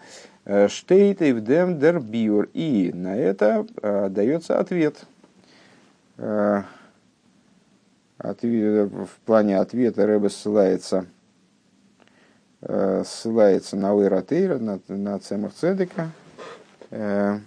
Штейт 0.67 1.21
и 1.21 1.31
вдем 1.33 1.79
дер. 1.79 2.03
И 2.53 2.91
на 2.93 3.17
это 3.17 3.65
э, 3.81 4.09
дается 4.09 4.59
ответ. 4.59 5.05
Э. 8.23 8.85
В 8.85 9.19
плане 9.25 9.59
ответа 9.59 10.05
Рэбе 10.07 10.29
ссылается– 10.29 11.05
Э, 12.65 13.03
ссылается 13.05 13.75
на 13.75 13.93
Уэратейра, 13.93 14.57
на, 14.57 14.79
на 14.87 15.19
Цемах 15.19 15.53
Цедека. 15.53 16.11
Э, 16.91 17.39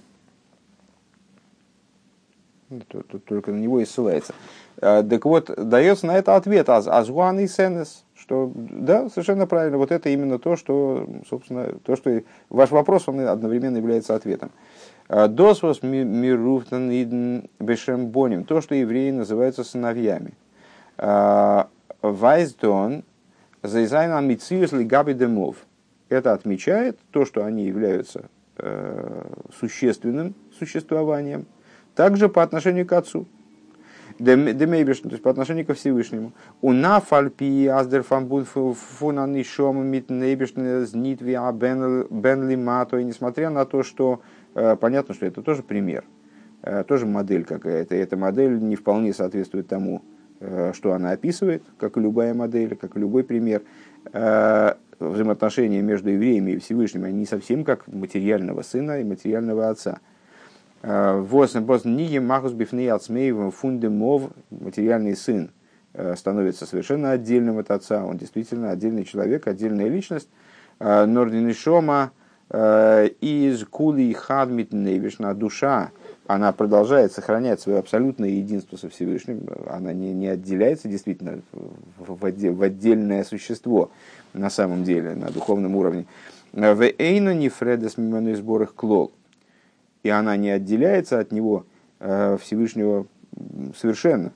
тут, 2.89 3.09
тут 3.09 3.25
только 3.25 3.51
на 3.51 3.57
него 3.57 3.81
и 3.81 3.87
ссылается. 3.87 4.35
Так 4.79 5.25
вот, 5.25 5.51
дается 5.57 6.07
на 6.07 6.19
это 6.19 6.37
ответ 6.37 6.69
аз 6.69 6.87
Азуан 6.87 7.39
и 7.41 7.47
Сенес, 7.47 8.05
что 8.15 8.53
да, 8.55 9.09
совершенно 9.09 9.47
правильно, 9.47 9.79
вот 9.79 9.91
это 9.91 10.11
именно 10.11 10.39
то, 10.39 10.57
что, 10.57 11.09
собственно, 11.27 11.73
то, 11.83 11.97
что 11.97 12.21
ваш 12.51 12.71
вопрос, 12.73 13.09
он 13.09 13.21
одновременно 13.21 13.79
является 13.79 14.15
ответом. 14.15 14.51
Досвос 15.09 15.83
мируфтан 15.83 16.91
иден 16.91 17.49
бешембоним, 17.59 18.45
то, 18.45 18.61
что 18.61 18.75
евреи 18.75 19.13
называются 19.13 19.65
сыновьями. 19.65 20.35
Вайздон, 20.99 23.05
Зайзайна 23.63 24.21
Мициус 24.21 24.73
Лигаби 24.73 25.15
Демов. 25.15 25.57
Это 26.09 26.33
отмечает 26.33 26.99
то, 27.11 27.25
что 27.25 27.45
они 27.45 27.67
являются 27.67 28.27
э, 28.59 29.25
существенным 29.59 30.35
существованием, 30.57 31.47
также 31.95 32.29
по 32.29 32.43
отношению 32.43 32.87
к 32.87 32.93
Отцу. 32.93 33.27
Демейбиш, 34.19 35.01
то 35.01 35.11
есть 35.11 35.23
по 35.23 35.31
отношению 35.31 35.67
ко 35.67 35.75
Всевышнему. 35.75 36.33
У 36.63 36.73
нафальпи 36.73 37.67
аздер 37.67 38.03
фамбун 38.03 38.47
фунан 38.47 39.37
ишом 39.37 39.87
мит 39.87 40.09
нейбиш 40.09 40.55
знитви 40.55 41.35
а 41.35 41.53
бен 41.53 42.49
лимато. 42.49 42.99
И 42.99 43.05
несмотря 43.05 43.51
на 43.51 43.67
то, 43.67 43.83
что 43.83 44.23
э, 44.55 44.77
понятно, 44.77 45.15
что 45.15 45.27
это 45.27 45.43
тоже 45.43 45.63
пример, 45.63 46.05
э, 46.63 46.85
тоже 46.85 47.05
модель 47.05 47.45
какая-то. 47.45 47.95
Эта 47.95 48.17
модель 48.17 48.59
не 48.59 48.77
вполне 48.77 49.13
соответствует 49.13 49.69
тому, 49.69 50.01
Э, 50.01 50.16
что 50.41 50.93
она 50.93 51.13
описывает, 51.13 51.63
как 51.79 51.97
и 51.97 52.01
любая 52.01 52.35
модель, 52.35 52.77
как 52.77 52.97
и 52.97 53.01
любой 53.01 53.25
пример. 53.25 53.63
Э, 54.13 54.75
взаимоотношения 54.99 55.83
между 55.83 56.11
евреями 56.11 56.53
и 56.53 56.59
Всевышним, 56.59 57.05
они 57.05 57.19
не 57.19 57.27
совсем 57.27 57.65
как 57.65 57.87
материального 57.87 58.63
сына 58.63 59.01
и 59.01 59.05
материального 59.05 59.69
отца. 59.69 59.99
Э, 60.83 61.23
фундемов, 63.51 64.31
материальный 64.51 65.17
сын 65.17 65.51
становится 66.15 66.67
совершенно 66.67 67.13
отдельным 67.13 67.57
от 67.59 67.71
отца, 67.71 68.05
он 68.05 68.19
действительно 68.19 68.71
отдельный 68.71 69.05
человек, 69.05 69.47
отдельная 69.47 69.89
личность. 69.89 70.29
Нординишома 70.79 72.13
из 72.53 73.65
кули 73.65 74.13
хадмит 74.13 74.75
невишна 74.75 75.33
душа, 75.33 75.93
она 76.29 76.53
продолжает 76.53 77.13
сохранять 77.13 77.61
свое 77.61 77.79
абсолютное 77.79 78.29
единство 78.29 78.77
со 78.77 78.89
Всевышним, 78.89 79.47
она 79.69 79.93
не, 79.93 80.13
не 80.13 80.29
отделяется 80.29 80.89
действительно 80.89 81.41
в, 81.99 82.19
в 82.19 82.63
отдельное 82.63 83.25
существо 83.25 83.91
на 84.33 84.51
самом 84.51 84.85
деле, 84.85 85.15
на 85.15 85.31
духовном 85.31 85.77
уровне. 85.77 86.07
В 86.53 86.83
Эйну 86.99 87.33
не 87.33 87.49
Фредес 87.49 87.97
мимо 87.97 88.35
сборах 88.35 88.75
клол. 88.75 89.13
И 90.03 90.09
она 90.09 90.37
не 90.37 90.51
отделяется 90.51 91.19
от 91.19 91.33
него 91.33 91.67
э, 91.99 92.39
Всевышнего 92.41 93.07
совершенно. 93.77 94.33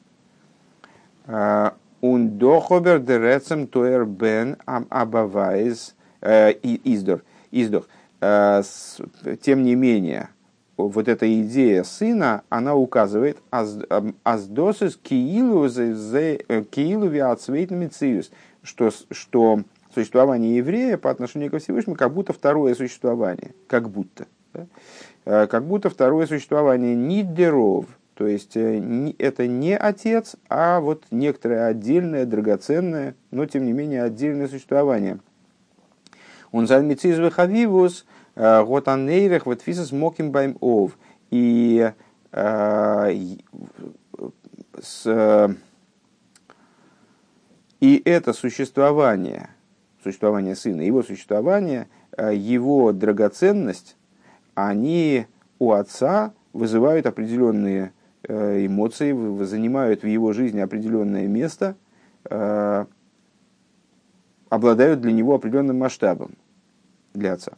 Он 2.00 2.38
дохобер 2.38 2.98
дерецем 2.98 3.66
тоер 3.66 4.04
бен 4.04 4.56
абавайз 4.64 5.94
э, 6.20 6.52
издор. 6.52 7.22
Э, 8.22 8.62
тем 9.40 9.62
не 9.62 9.74
менее, 9.74 10.28
вот 10.88 11.08
эта 11.08 11.40
идея 11.42 11.82
сына, 11.84 12.42
она 12.48 12.74
указывает 12.74 13.38
аздосис 13.50 14.96
киилу 14.96 15.66
виацвейтмициус, 17.06 18.30
что, 18.62 18.90
что 19.10 19.60
существование 19.94 20.56
еврея 20.56 20.96
по 20.98 21.10
отношению 21.10 21.50
ко 21.50 21.58
Всевышнему 21.58 21.96
как 21.96 22.12
будто 22.12 22.32
второе 22.32 22.74
существование, 22.74 23.54
как 23.66 23.90
будто. 23.90 24.26
Да? 24.52 24.66
Э, 25.24 25.46
как 25.46 25.64
будто 25.64 25.90
второе 25.90 26.26
существование 26.26 26.94
нидеров, 26.94 27.86
то 28.14 28.26
есть 28.26 28.56
э, 28.56 29.12
это 29.18 29.46
не 29.46 29.76
отец, 29.76 30.36
а 30.48 30.80
вот 30.80 31.04
некоторое 31.10 31.66
отдельное, 31.66 32.26
драгоценное, 32.26 33.14
но 33.30 33.46
тем 33.46 33.64
не 33.64 33.72
менее 33.72 34.02
отдельное 34.02 34.48
существование. 34.48 35.18
Он 36.52 36.66
зальмициз 36.66 37.18
вехавивус– 37.18 38.06
вот 38.40 38.88
анейрах 38.88 39.46
вот 39.46 39.60
фисас 39.60 39.92
моким 39.92 40.30
байм 40.30 40.56
ов. 40.60 40.96
И 41.30 41.92
э, 42.32 43.24
с, 44.80 45.56
и 47.80 48.02
это 48.04 48.32
существование, 48.32 49.50
существование 50.02 50.56
сына, 50.56 50.82
его 50.82 51.02
существование, 51.02 51.88
э, 52.16 52.34
его 52.34 52.92
драгоценность, 52.92 53.96
они 54.54 55.26
у 55.58 55.72
отца 55.72 56.32
вызывают 56.52 57.06
определенные 57.06 57.92
э, 58.24 58.66
эмоции, 58.66 59.12
занимают 59.44 60.02
в 60.02 60.06
его 60.06 60.32
жизни 60.32 60.60
определенное 60.60 61.26
место, 61.28 61.76
обладают 64.50 65.00
для 65.00 65.12
него 65.12 65.34
определенным 65.34 65.78
масштабом 65.78 66.32
для 67.14 67.32
отца. 67.32 67.52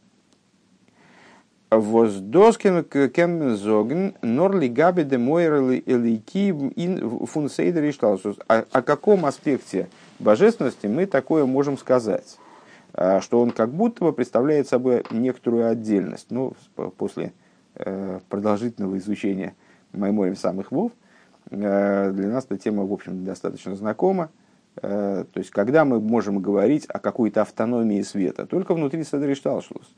Воздоскен 1.78 2.85
кем 2.85 3.56
зоген 3.56 4.14
норли 4.20 4.68
габи 4.68 5.04
де 5.04 5.16
мойрли 5.16 5.82
элики 5.87 6.50
ин 6.76 7.26
фунсейдер 7.26 7.88
ишталсус. 7.88 8.37
О 8.46 8.82
каком 8.82 9.24
аспекте 9.24 9.88
божественности 10.18 10.87
мы 10.87 11.06
такое 11.06 11.46
можем 11.46 11.78
сказать? 11.78 12.37
А, 12.92 13.22
что 13.22 13.40
он 13.40 13.52
как 13.52 13.70
будто 13.70 14.04
бы 14.04 14.12
представляет 14.12 14.68
собой 14.68 15.02
некоторую 15.11 15.66
отдельность. 15.66 16.26
Ну, 16.28 16.52
после 16.98 17.32
э, 17.76 18.20
продолжительного 18.28 18.98
изучения 18.98 19.54
Майморем 19.92 20.37
самых 20.37 20.72
вов, 20.72 20.92
э, 21.50 22.12
для 22.12 22.28
нас 22.28 22.44
эта 22.44 22.58
тема, 22.58 22.85
в 22.85 22.92
общем, 22.92 23.24
достаточно 23.24 23.74
знакома. 23.76 24.28
Э, 24.76 25.24
то 25.32 25.38
есть, 25.38 25.48
когда 25.48 25.87
мы 25.87 26.00
можем 26.00 26.40
говорить 26.40 26.85
о 26.88 26.98
какой-то 26.98 27.40
автономии 27.40 28.02
света? 28.02 28.44
Только 28.44 28.74
внутри 28.74 29.04
Садришталшус. 29.04 29.94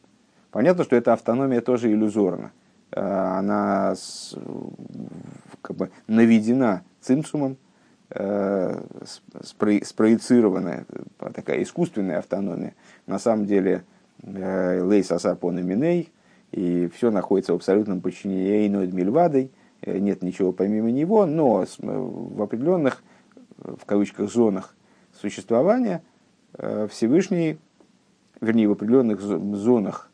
Понятно, 0.54 0.84
что 0.84 0.94
эта 0.94 1.12
автономия 1.12 1.60
тоже 1.60 1.90
иллюзорна. 1.90 2.52
Э, 2.92 3.00
она 3.00 3.96
как 5.62 5.76
бы 5.76 5.90
наведена 6.06 6.84
цимцумом, 7.00 7.56
э, 8.10 8.80
спроецированная, 9.82 10.86
такая 11.34 11.60
искусственная 11.60 12.20
автономия. 12.20 12.76
На 13.08 13.18
самом 13.18 13.46
деле 13.46 13.82
э, 14.22 14.80
лейс 14.80 15.10
асапон 15.10 15.58
и 15.58 15.62
миней, 15.62 16.12
и 16.52 16.88
все 16.94 17.10
находится 17.10 17.52
в 17.52 17.56
абсолютном 17.56 18.00
подчинении 18.00 18.48
Эйноид 18.48 18.92
Мильвадой, 18.92 19.50
нет 19.84 20.22
ничего 20.22 20.52
помимо 20.52 20.92
него, 20.92 21.26
но 21.26 21.66
в 21.78 22.40
определенных, 22.40 23.02
в 23.56 23.84
кавычках, 23.86 24.30
зонах 24.30 24.76
существования 25.20 26.04
Всевышний, 26.90 27.58
вернее, 28.40 28.68
в 28.68 28.72
определенных 28.72 29.20
зонах 29.20 30.12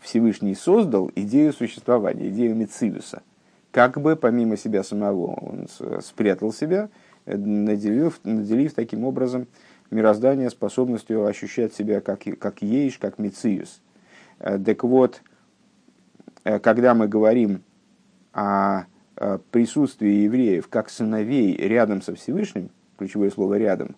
Всевышний 0.00 0.54
создал 0.54 1.10
идею 1.14 1.52
существования, 1.52 2.28
идею 2.28 2.56
Мецилюса. 2.56 3.22
Как 3.70 4.00
бы 4.00 4.16
помимо 4.16 4.56
себя 4.56 4.82
самого 4.82 5.34
он 5.34 5.66
спрятал 6.00 6.52
себя, 6.52 6.88
наделив, 7.26 8.20
наделив 8.24 8.72
таким 8.72 9.04
образом 9.04 9.46
мироздания 9.90 10.48
способностью 10.48 11.26
ощущать 11.26 11.74
себя 11.74 12.00
как, 12.00 12.22
как 12.38 12.62
ейш, 12.62 12.98
как 12.98 13.18
мициус. 13.18 13.82
Так 14.38 14.84
вот, 14.84 15.22
когда 16.42 16.94
мы 16.94 17.08
говорим 17.08 17.62
о 18.32 18.84
присутствии 19.50 20.24
евреев 20.24 20.68
как 20.68 20.88
сыновей 20.88 21.56
рядом 21.56 22.02
со 22.02 22.14
Всевышним, 22.14 22.70
ключевое 22.96 23.30
слово 23.30 23.58
«рядом», 23.58 23.96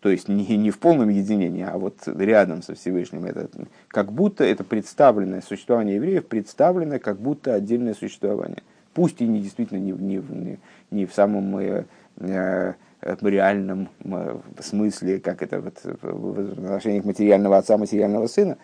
то 0.00 0.08
есть 0.08 0.28
не, 0.28 0.56
не 0.56 0.70
в 0.70 0.78
полном 0.78 1.10
единении, 1.10 1.62
а 1.62 1.76
вот 1.76 1.96
рядом 2.06 2.62
со 2.62 2.74
Всевышним. 2.74 3.26
Это, 3.26 3.48
как 3.88 4.12
будто 4.12 4.44
это 4.44 4.64
представленное 4.64 5.42
существование 5.42 5.96
евреев 5.96 6.26
представлено 6.26 6.98
как 6.98 7.18
будто 7.18 7.54
отдельное 7.54 7.94
существование. 7.94 8.62
Пусть 8.94 9.20
и 9.20 9.26
не 9.26 9.40
действительно 9.40 9.78
не, 9.78 9.92
не, 9.92 10.58
не, 10.90 11.06
в 11.06 11.12
самом 11.12 11.56
э, 11.58 11.84
э, 12.16 12.74
реальном 13.02 13.88
э, 14.04 14.38
смысле, 14.60 15.20
как 15.20 15.42
это 15.42 15.60
вот, 15.60 15.78
в 15.84 16.52
отношении 16.64 17.00
материального 17.00 17.58
отца, 17.58 17.76
материального 17.76 18.26
сына, 18.26 18.56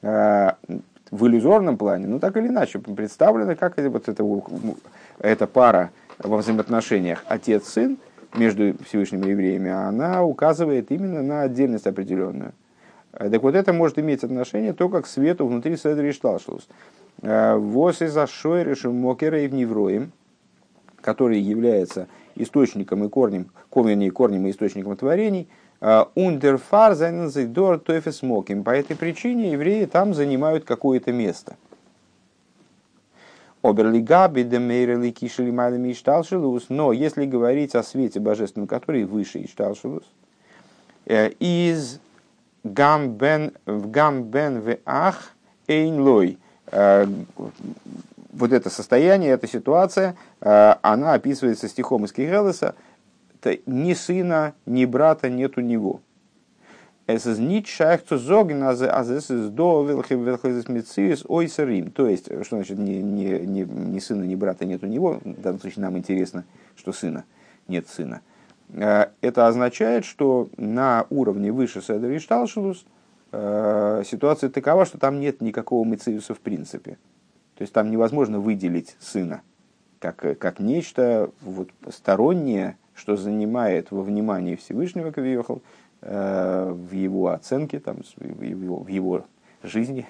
э, 0.00 0.52
в 1.10 1.26
иллюзорном 1.26 1.76
плане, 1.76 2.06
ну 2.06 2.18
так 2.18 2.36
или 2.38 2.48
иначе, 2.48 2.78
представлено 2.78 3.54
как 3.54 3.78
это, 3.78 3.90
вот 3.90 4.08
это, 4.08 4.24
эта 5.18 5.46
пара 5.46 5.90
во 6.18 6.38
взаимоотношениях 6.38 7.22
отец-сын– 7.28 7.98
между 8.34 8.74
Всевышними 8.84 9.30
евреями, 9.30 9.70
она 9.70 10.24
указывает 10.24 10.90
именно 10.90 11.22
на 11.22 11.42
отдельность 11.42 11.86
определенную. 11.86 12.52
Э, 13.12 13.28
так 13.30 13.42
вот, 13.42 13.54
это 13.54 13.72
может 13.72 13.98
иметь 13.98 14.24
отношение 14.24 14.72
только 14.72 15.02
к 15.02 15.06
свету 15.06 15.46
внутри 15.46 15.76
Седри 15.76 16.10
и 16.10 16.12
Шталшус. 16.12 16.68
Э, 17.22 17.56
Вос 17.56 18.02
из 18.02 18.16
Ашойрешем 18.16 18.94
Мокера 18.94 19.40
и 19.40 19.48
Вневроем, 19.48 20.12
который 21.00 21.40
является 21.40 22.06
источником 22.36 23.04
и 23.04 23.08
корнем, 23.08 23.50
корнем 23.68 24.00
и 24.00 24.10
корнем 24.10 24.46
и 24.46 24.50
источником 24.50 24.96
творений, 24.96 25.48
Ундерфар 26.14 26.94
Зайнзайдор 26.94 27.78
Тойфес 27.78 28.22
Моким. 28.22 28.64
По 28.64 28.70
этой 28.70 28.96
причине 28.96 29.52
евреи 29.52 29.86
там 29.86 30.12
занимают 30.12 30.64
какое-то 30.64 31.10
место– 31.10 31.56
Оберлигаби 33.62 34.42
демейрели 34.42 35.10
кишели 35.10 35.50
майлами 35.50 35.92
ишталшилус. 35.92 36.66
Но 36.68 36.92
если 36.92 37.26
говорить 37.26 37.74
о 37.74 37.82
свете 37.82 38.20
божественном, 38.20 38.66
который 38.66 39.04
выше 39.04 39.44
ишталшилус, 39.44 40.04
э, 41.06 41.28
из 41.38 42.00
гамбен 42.64 43.52
в 43.66 43.90
гамбен 43.90 44.60
в 44.60 44.78
ах 44.86 45.34
эйнлой. 45.66 46.38
Э, 46.72 47.06
вот 48.32 48.52
это 48.52 48.70
состояние, 48.70 49.32
эта 49.32 49.46
ситуация, 49.46 50.16
э, 50.40 50.74
она 50.82 51.14
описывается 51.14 51.68
стихом 51.68 52.04
из 52.04 52.12
Кирелеса. 52.12 52.74
Ни 53.66 53.94
сына, 53.94 54.54
ни 54.66 54.84
брата 54.84 55.28
нет 55.30 55.56
у 55.56 55.60
него. 55.60 56.00
Es 57.14 57.68
шайх 57.68 58.04
zu 58.04 58.18
sagen, 58.18 58.62
also 58.62 59.14
es 59.14 59.30
ist 59.30 59.50
до 59.56 59.84
welches 59.84 60.68
мециис 60.68 61.24
ойсерим. 61.26 61.90
То 61.90 62.06
есть, 62.06 62.26
что 62.26 62.56
значит 62.56 62.78
ни, 62.78 62.92
ни, 62.92 63.24
ни, 63.44 63.62
ни 63.62 63.98
сына, 63.98 64.24
ни 64.24 64.36
брата 64.36 64.64
нет 64.64 64.84
у 64.84 64.86
него. 64.86 65.20
В 65.24 65.40
данном 65.40 65.60
случае 65.60 65.82
нам 65.82 65.98
интересно, 65.98 66.44
что 66.76 66.92
сына 66.92 67.24
нет 67.68 67.88
сына. 67.88 68.20
Э, 68.74 69.06
это 69.20 69.48
означает, 69.48 70.04
что 70.04 70.48
на 70.56 71.06
уровне 71.10 71.50
выше 71.50 71.82
Седер 71.82 72.10
и 72.12 72.18
Шталшилус 72.18 72.84
э, 73.32 74.02
ситуация 74.06 74.50
такова, 74.50 74.84
что 74.84 74.98
там 74.98 75.18
нет 75.18 75.40
никакого 75.40 75.84
мециуса 75.84 76.34
в 76.34 76.40
принципе. 76.40 76.98
То 77.56 77.62
есть 77.62 77.72
там 77.72 77.90
невозможно 77.90 78.38
выделить 78.38 78.96
сына 79.00 79.42
как, 79.98 80.38
как 80.38 80.60
нечто 80.60 81.30
вот, 81.42 81.70
стороннее, 81.90 82.76
что 82.94 83.16
занимает 83.16 83.90
во 83.90 84.02
внимании 84.02 84.56
Всевышнего 84.56 85.10
Кавиехал, 85.10 85.56
Э, 85.56 85.79
в 86.02 86.92
его 86.92 87.28
оценке, 87.28 87.78
там, 87.78 87.98
в, 88.16 88.42
его, 88.42 88.78
в 88.78 88.88
его 88.88 89.24
жизни, 89.62 90.06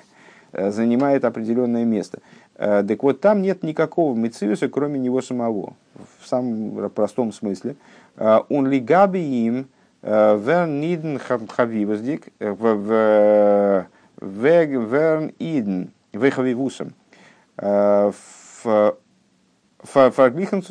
э, 0.53 0.70
занимает 0.70 1.24
определенное 1.24 1.85
место. 1.85 2.20
Э, 2.57 2.85
так 2.87 3.03
вот, 3.03 3.20
там 3.20 3.42
нет 3.42 3.62
никакого 3.62 4.14
Мециуса, 4.16 4.68
кроме 4.68 5.00
него 5.00 5.20
самого, 5.22 5.74
в 6.20 6.26
самом 6.26 6.90
простом 6.90 7.33
смысле. 7.33 7.76
Он 8.16 8.66
ли 8.66 8.81
габи 8.81 9.20
им 9.20 9.68
верн 10.03 10.83
иден 10.83 11.18
хавивоздик, 11.18 12.29
верн 14.20 15.33
иден 15.38 15.90
вехавивусом. 16.12 16.92
Фарглихен 19.83 20.62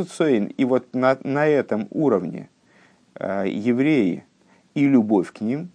И 0.57 0.65
вот 0.65 0.93
на, 0.93 1.17
на 1.23 1.47
этом 1.47 1.87
уровне 1.89 2.49
евреи, 3.19 4.25
и 4.79 4.87
любовь 4.87 5.31
к 5.33 5.41
ним, 5.41 5.71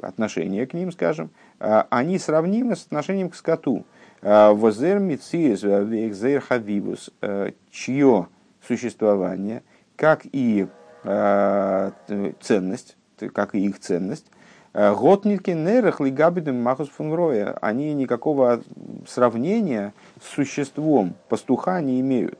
отношение 0.00 0.66
к 0.66 0.74
ним, 0.74 0.90
скажем, 0.92 1.30
а, 1.60 1.86
они 1.90 2.18
сравнимы 2.18 2.76
с 2.76 2.86
отношением 2.86 3.30
к 3.30 3.34
скоту. 3.34 3.84
А, 4.22 4.52
Возер 4.52 4.98
мициес 4.98 5.62
векзер 5.62 6.40
хавибус, 6.40 7.10
э, 7.20 7.52
чье 7.70 8.28
существование, 8.66 9.62
как 9.96 10.22
и 10.24 10.66
а, 11.04 11.92
ценность, 12.40 12.96
как 13.32 13.54
и 13.54 13.66
их 13.66 13.78
ценность, 13.80 14.26
Готнитки 14.74 15.50
нерах 15.50 15.98
лигабидем 15.98 16.62
махус 16.62 16.88
фунгроя. 16.88 17.56
Они 17.62 17.94
никакого 17.94 18.62
сравнения 19.08 19.92
с 20.22 20.34
существом 20.34 21.14
пастуха 21.28 21.80
не 21.80 22.00
имеют. 22.00 22.38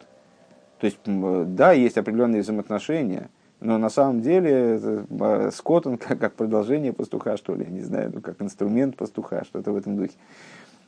То 0.79 0.85
есть, 0.85 0.99
да, 1.05 1.73
есть 1.73 1.97
определенные 1.97 2.43
взаимоотношения, 2.43 3.31
но 3.61 3.77
на 3.77 3.89
самом 3.89 4.21
деле 4.21 4.81
э, 4.81 5.51
скот, 5.53 5.87
он 5.87 5.99
как, 5.99 6.19
как 6.19 6.35
продолжение 6.35 6.93
пастуха, 6.93 7.37
что 7.37 7.55
ли, 7.55 7.65
я 7.65 7.71
не 7.71 7.81
знаю, 7.81 8.13
ну, 8.15 8.21
как 8.21 8.41
инструмент 8.41 8.97
пастуха, 8.97 9.45
что-то 9.45 9.73
в 9.73 9.77
этом 9.77 9.97
духе. 9.97 10.13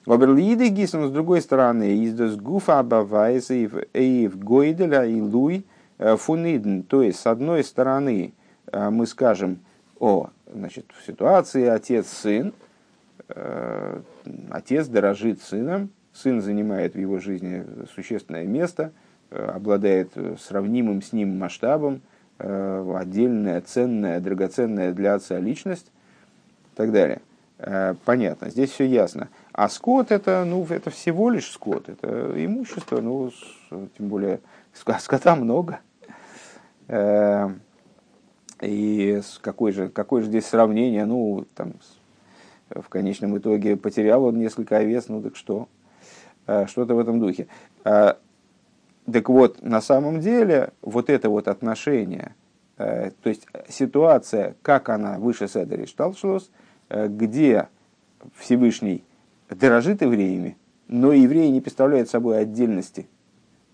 Оберлиды 0.07 0.69
гисом 0.69 1.07
с 1.09 1.11
другой 1.11 1.43
стороны, 1.43 1.95
из 1.95 2.37
гуфа 2.37 2.79
абавайса 2.79 3.55
и 3.55 4.29
в 4.29 4.39
гойделя 4.39 5.05
и 5.05 5.21
луй 5.21 5.67
э, 5.99 6.17
фуниден. 6.17 6.85
То 6.85 7.03
есть, 7.03 7.21
с 7.21 7.27
одной 7.27 7.65
стороны, 7.65 8.33
э, 8.73 8.91
мы 8.91 9.07
скажем 9.07 9.59
о 9.99 10.31
значит, 10.53 10.87
в 10.97 11.07
ситуации 11.07 11.67
отец-сын, 11.67 12.53
отец 14.51 14.89
дорожит 14.89 15.43
сыном, 15.43 15.91
сын 16.13 16.41
занимает 16.41 16.95
в 16.95 16.99
его 16.99 17.21
жизни 17.21 17.65
существенное 17.95 18.47
место, 18.47 18.93
обладает 19.31 20.11
сравнимым 20.41 21.03
с 21.03 21.13
ним 21.13 21.39
масштабом, 21.39 22.01
Э, 22.01 22.10
отдельная, 22.41 23.61
ценная, 23.61 24.21
драгоценная 24.21 24.93
для 24.93 25.15
отца 25.15 25.39
личность 25.39 25.87
и 26.73 26.77
так 26.77 26.93
далее. 26.93 27.21
Э, 27.59 27.95
понятно, 28.05 28.49
здесь 28.49 28.71
все 28.71 28.87
ясно. 28.87 29.29
А 29.53 29.69
скот 29.69 30.11
это, 30.11 30.45
ну, 30.47 30.65
это 30.69 30.91
всего 30.91 31.29
лишь 31.29 31.51
скот, 31.51 31.89
это 31.89 32.33
имущество, 32.37 33.01
ну, 33.01 33.31
тем 33.71 34.09
более 34.09 34.41
скота 34.73 35.37
много. 35.37 35.81
Э, 36.89 37.51
и 38.63 39.21
какое 39.43 39.73
же, 39.73 39.89
какое 39.89 40.23
же 40.23 40.29
здесь 40.29 40.47
сравнение, 40.47 41.05
ну, 41.05 41.47
там, 41.55 41.75
в 42.71 42.89
конечном 42.89 43.37
итоге 43.37 43.77
потерял 43.77 44.25
он 44.25 44.39
несколько 44.39 44.79
овец, 44.79 45.09
ну 45.09 45.23
так 45.23 45.37
что? 45.37 45.69
Что-то 46.47 46.95
в 46.95 46.99
этом 46.99 47.21
духе. 47.21 47.47
Так 49.13 49.29
вот, 49.29 49.63
на 49.63 49.81
самом 49.81 50.21
деле, 50.21 50.71
вот 50.83 51.11
это 51.11 51.31
вот 51.31 51.49
отношение, 51.49 52.35
э, 52.77 53.11
то 53.23 53.29
есть 53.29 53.47
ситуация, 53.69 54.57
как 54.63 54.89
она 54.89 55.19
выше 55.19 55.49
Седери 55.49 55.87
Шталшлос, 55.87 56.51
э, 56.89 57.09
где 57.09 57.69
Всевышний 58.37 59.05
дорожит 59.49 60.03
евреями, 60.03 60.57
но 60.87 61.13
евреи 61.13 61.49
не 61.49 61.61
представляют 61.61 62.11
собой 62.11 62.41
отдельности, 62.41 63.09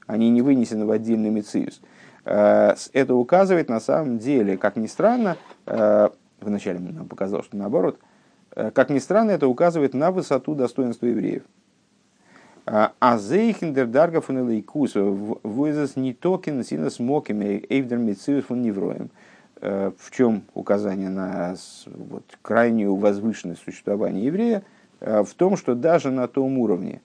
они 0.07 0.31
не 0.31 0.43
вынесены 0.43 0.87
в 0.87 0.91
отдельный 0.91 1.31
мециус. 1.31 1.81
Э, 2.25 2.75
это 2.93 3.15
указывает 3.15 3.69
на 3.69 3.81
самом 3.81 4.19
деле, 4.19 4.57
как 4.57 4.77
ни 4.77 4.87
странно, 4.87 5.37
вначале 6.41 6.79
нам 6.79 7.09
показалось, 7.09 7.47
что 7.47 7.57
наоборот, 7.57 7.99
как 8.51 8.91
ни 8.91 9.01
странно, 9.01 9.33
это 9.33 9.49
указывает 9.49 9.95
на 9.95 10.13
высоту 10.13 10.55
достоинства 10.55 11.07
евреев. 11.07 11.43
А 12.67 13.19
зейхендер 13.19 13.87
дарга 13.87 14.21
фун 14.21 14.41
элейкус, 14.41 14.95
войзес 14.97 15.95
не 15.95 16.13
токен 16.13 16.65
сина 16.65 16.91
смоками 16.91 17.65
эйвдер 17.69 17.99
митсиус 17.99 18.47
фун 18.47 18.63
невроем. 18.63 19.11
Э, 19.61 19.93
в 19.97 20.11
чем 20.11 20.43
указание 20.55 21.09
на 21.09 21.55
вот, 21.87 22.25
крайнюю 22.43 22.97
возвышенность 22.97 23.63
существования 23.63 24.25
еврея? 24.25 24.65
Э, 25.01 25.23
в 25.23 25.33
том, 25.35 25.57
что 25.57 25.75
даже 25.75 26.11
на 26.11 26.29
том 26.29 26.59
уровне, 26.59 27.01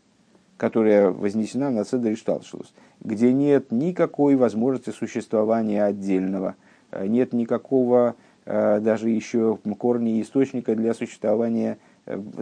которая 0.58 1.12
вознесена 1.12 1.69
на 1.69 1.86
Шталшилус, 1.86 2.74
где 3.00 3.32
нет 3.32 3.71
никакой 3.71 4.36
возможности 4.36 4.89
существования 4.89 5.84
отдельного, 5.84 6.56
э, 6.91 7.08
нет 7.08 7.34
никакого 7.34 8.15
даже 8.43 9.12
еще 9.12 9.60
корня 9.78 10.19
источника 10.19 10.76
для 10.76 10.95
существования 10.95 11.78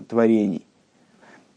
творений 0.08 0.66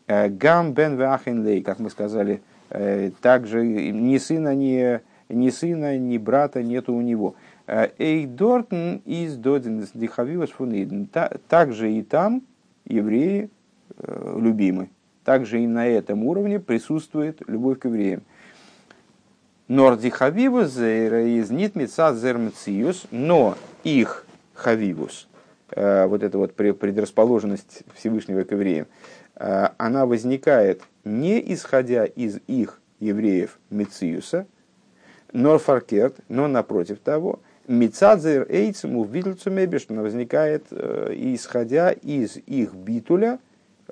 Гам 0.07 0.73
бен 0.73 0.97
вахенлей, 0.97 1.63
как 1.63 1.79
мы 1.79 1.91
сказали, 1.91 2.43
э, 2.71 3.11
также 3.21 3.65
ни 3.65 4.19
сына, 4.19 4.55
ни, 4.55 5.01
ни 5.29 5.51
сына, 5.51 5.99
ни 5.99 6.19
брата 6.19 6.63
нету 6.63 6.95
у 6.95 7.01
него. 7.01 7.35
Эйдортен 7.67 9.03
из 9.05 9.37
Додин 9.37 9.87
Дихавивас 9.95 10.51
Фуниден. 10.51 11.09
Также 11.49 11.93
и 11.93 12.03
там 12.03 12.43
евреи 12.85 13.49
любимы. 14.37 14.91
Также 15.25 15.61
и 15.61 15.67
на 15.67 15.87
этом 15.87 16.25
уровне 16.25 16.59
присутствует 16.59 17.41
любовь 17.47 17.79
к 17.79 17.85
евреям. 17.85 18.23
Норди 19.69 20.11
Хавивус 20.11 20.77
из 20.77 21.51
Нитмица 21.51 22.13
Зермциус, 22.15 23.07
но 23.11 23.57
их 23.85 24.27
Хавивус, 24.55 25.29
вот 25.75 26.23
эта 26.23 26.37
вот 26.37 26.55
предрасположенность 26.55 27.85
Всевышнего 27.95 28.43
к 28.43 28.51
евреям, 28.51 28.87
она 29.35 30.07
возникает 30.07 30.83
не 31.05 31.41
исходя 31.53 32.05
из 32.05 32.39
их 32.47 32.81
евреев 33.01 33.59
Мециуса, 33.71 34.47
Норфаркерт, 35.33 36.17
но 36.29 36.47
напротив 36.47 36.99
того, 37.01 37.41
Мицадзер 37.67 38.47
Эйцем 38.51 38.97
увидел 38.97 39.37
Мебеш, 39.47 39.87
она 39.89 40.03
возникает 40.03 40.67
исходя 40.73 41.91
из 41.91 42.37
их 42.37 42.75
битуля 42.75 43.39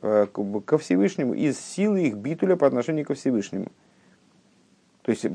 ко 0.00 0.78
Всевышнему, 0.78 1.34
из 1.34 1.58
силы 1.58 2.02
их 2.02 2.16
битуля 2.16 2.56
по 2.56 2.66
отношению 2.66 3.06
ко 3.06 3.14
Всевышнему. 3.14 3.72
То 5.02 5.12
есть, 5.12 5.26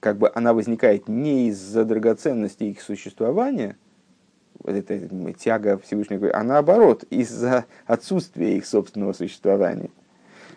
как 0.00 0.18
бы 0.18 0.30
она 0.34 0.52
возникает 0.52 1.08
не 1.08 1.48
из-за 1.48 1.84
драгоценности 1.84 2.64
их 2.64 2.82
существования, 2.82 3.76
эта, 4.64 4.94
эта 4.94 5.32
тяга 5.32 5.78
Всевышнего, 5.78 6.30
а 6.32 6.42
наоборот, 6.42 7.04
из-за 7.10 7.64
отсутствия 7.86 8.56
их 8.56 8.66
собственного 8.66 9.12
существования. 9.12 9.90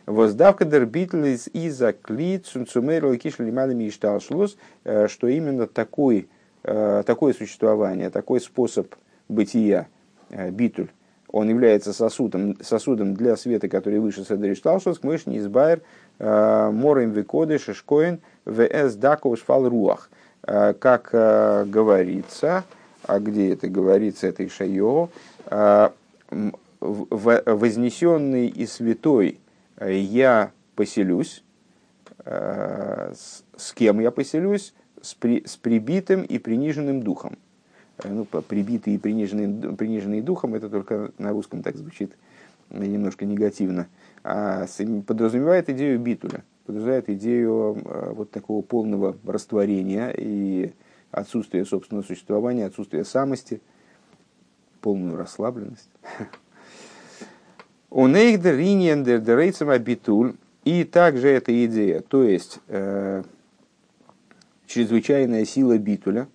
Воздавка 0.09 0.65
дербитл 0.65 1.17
из-за 1.23 1.93
клит 1.93 2.47
сумцумейрл 2.47 3.15
кишли 3.17 3.45
лималами 3.45 3.83
и 3.83 3.91
шталшлус, 3.91 4.57
э, 4.83 5.07
что 5.07 5.27
именно 5.27 5.67
такой, 5.67 6.27
э, 6.63 7.03
такое 7.05 7.33
существование, 7.33 8.09
такой 8.09 8.41
способ 8.41 8.95
бытия, 9.27 9.87
э, 10.31 10.49
битуль, 10.49 10.87
он 11.31 11.47
является 11.47 11.93
сосудом, 11.93 12.57
сосудом 12.59 13.13
для 13.13 13.37
света, 13.37 13.69
который 13.69 13.99
выше 13.99 14.25
Седри 14.25 14.55
Шталшус, 14.55 15.03
мышь 15.03 15.27
не 15.27 15.37
избайр, 15.37 15.81
морем 16.17 17.11
викоды 17.11 17.59
шишкоин 17.59 18.19
вс 18.45 18.95
дакоус 18.95 19.41
фал 19.41 19.69
руах. 19.69 20.09
Как 20.41 21.09
говорится, 21.11 22.63
а 23.09 23.19
где 23.19 23.53
это 23.53 23.67
говорится, 23.67 24.27
это 24.27 24.45
Ишайо, 24.45 25.09
вознесенный 26.79 28.47
и 28.47 28.65
святой 28.65 29.39
я 29.81 30.51
поселюсь, 30.75 31.43
э, 32.25 33.13
с 33.57 33.73
кем 33.73 33.99
я 33.99 34.11
поселюсь? 34.11 34.73
С, 35.01 35.13
при, 35.13 35.43
с 35.45 35.55
прибитым 35.55 36.23
и 36.23 36.37
приниженным 36.39 37.01
духом. 37.01 37.37
Э, 38.03 38.09
ну, 38.09 38.25
прибитый 38.25 38.95
и 38.95 38.97
приниженный, 38.97 39.75
приниженный 39.75 40.21
духом, 40.21 40.55
это 40.55 40.69
только 40.69 41.11
на 41.17 41.31
русском 41.31 41.63
так 41.63 41.75
звучит 41.77 42.11
немножко 42.69 43.25
негативно. 43.25 43.87
А 44.23 44.67
подразумевает 45.07 45.69
идею 45.69 45.99
битуля, 45.99 46.43
подразумевает 46.65 47.09
идею 47.09 47.81
э, 47.83 48.11
вот 48.13 48.31
такого 48.31 48.61
полного 48.61 49.17
растворения 49.25 50.13
и 50.15 50.71
отсутствия 51.11 51.65
собственного 51.65 52.03
существования, 52.03 52.65
отсутствия 52.65 53.03
самости, 53.03 53.61
полную 54.81 55.17
расслабленность. 55.17 55.89
У 57.89 58.07
нейхдер 58.07 58.55
риньендер 58.55 59.19
дерейцем 59.19 59.69
абитуль. 59.69 60.35
И 60.65 60.83
также 60.83 61.29
эта 61.29 61.65
идея, 61.65 62.01
то 62.01 62.21
есть 62.21 62.59
э, 62.67 63.23
чрезвычайная 64.67 65.45
сила 65.45 65.77
битуля. 65.77 66.27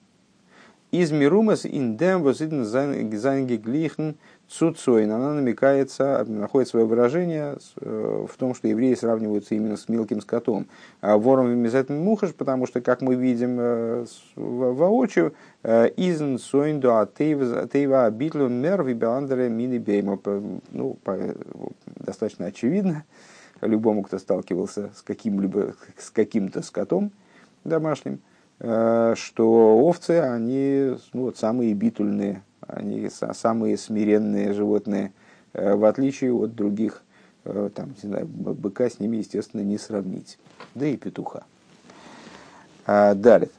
Из 0.90 1.12
мирумас 1.12 1.64
индем 1.64 2.22
возиден 2.22 2.64
зангеглихн 2.64 4.14
цуцойн. 4.48 5.10
Она 5.10 5.34
намекается, 5.34 6.24
находит 6.26 6.68
свое 6.68 6.86
выражение 6.86 7.56
э, 7.80 8.26
в 8.28 8.36
том, 8.36 8.54
что 8.54 8.68
евреи 8.68 8.94
сравниваются 8.94 9.54
именно 9.54 9.76
с 9.76 9.88
мелким 9.88 10.20
скотом. 10.20 10.66
А 11.00 11.16
вором 11.16 11.50
мизетн 11.50 11.94
мухаш, 11.94 12.34
потому 12.34 12.66
что, 12.66 12.80
как 12.80 13.00
мы 13.00 13.14
видим 13.14 13.56
э, 13.58 14.06
воочию, 14.36 15.34
э, 15.62 15.88
изн 15.96 16.36
сойнду 16.36 16.96
атеева 16.96 18.10
битлю 18.10 18.48
мер 18.48 18.82
вибеландере 18.82 19.48
мини 19.48 19.78
бейма. 19.78 20.18
Ну, 20.70 20.98
достаточно 21.86 22.46
очевидно 22.46 23.04
любому, 23.60 24.02
кто 24.02 24.18
сталкивался 24.18 24.90
с 24.94 25.02
каким-либо, 25.02 25.74
с 25.96 26.10
каким-то 26.10 26.62
скотом 26.62 27.12
домашним, 27.64 28.20
что 28.58 29.78
овцы, 29.78 30.20
они 30.20 30.96
ну, 31.12 31.22
вот, 31.22 31.38
самые 31.38 31.72
битульные 31.72 32.42
они 32.68 33.08
самые 33.10 33.76
смиренные 33.76 34.52
животные, 34.52 35.12
э, 35.52 35.74
в 35.74 35.84
отличие 35.84 36.32
от 36.32 36.54
других, 36.54 37.02
э, 37.44 37.70
там, 37.74 37.94
не 38.02 38.08
знаю, 38.08 38.26
быка 38.26 38.88
с 38.88 39.00
ними, 39.00 39.18
естественно, 39.18 39.62
не 39.62 39.78
сравнить. 39.78 40.38
Да 40.74 40.86
и 40.86 40.96
петуха. 40.96 41.44
А, 42.86 43.14
далее. 43.14 43.50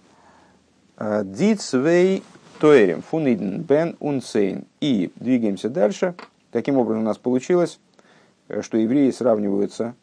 А, 0.97 1.23
Дицвей 1.23 2.23
Тоэрим 2.59 3.01
Фуниден 3.01 3.61
Бен 3.61 3.95
Унсейн. 3.99 4.65
И 4.81 5.11
двигаемся 5.15 5.69
дальше. 5.69 6.15
Таким 6.51 6.77
образом 6.77 7.01
у 7.01 7.05
нас 7.05 7.17
получилось, 7.17 7.79
э, 8.47 8.61
что 8.61 8.77
евреи 8.77 9.11
сравниваются, 9.11 9.95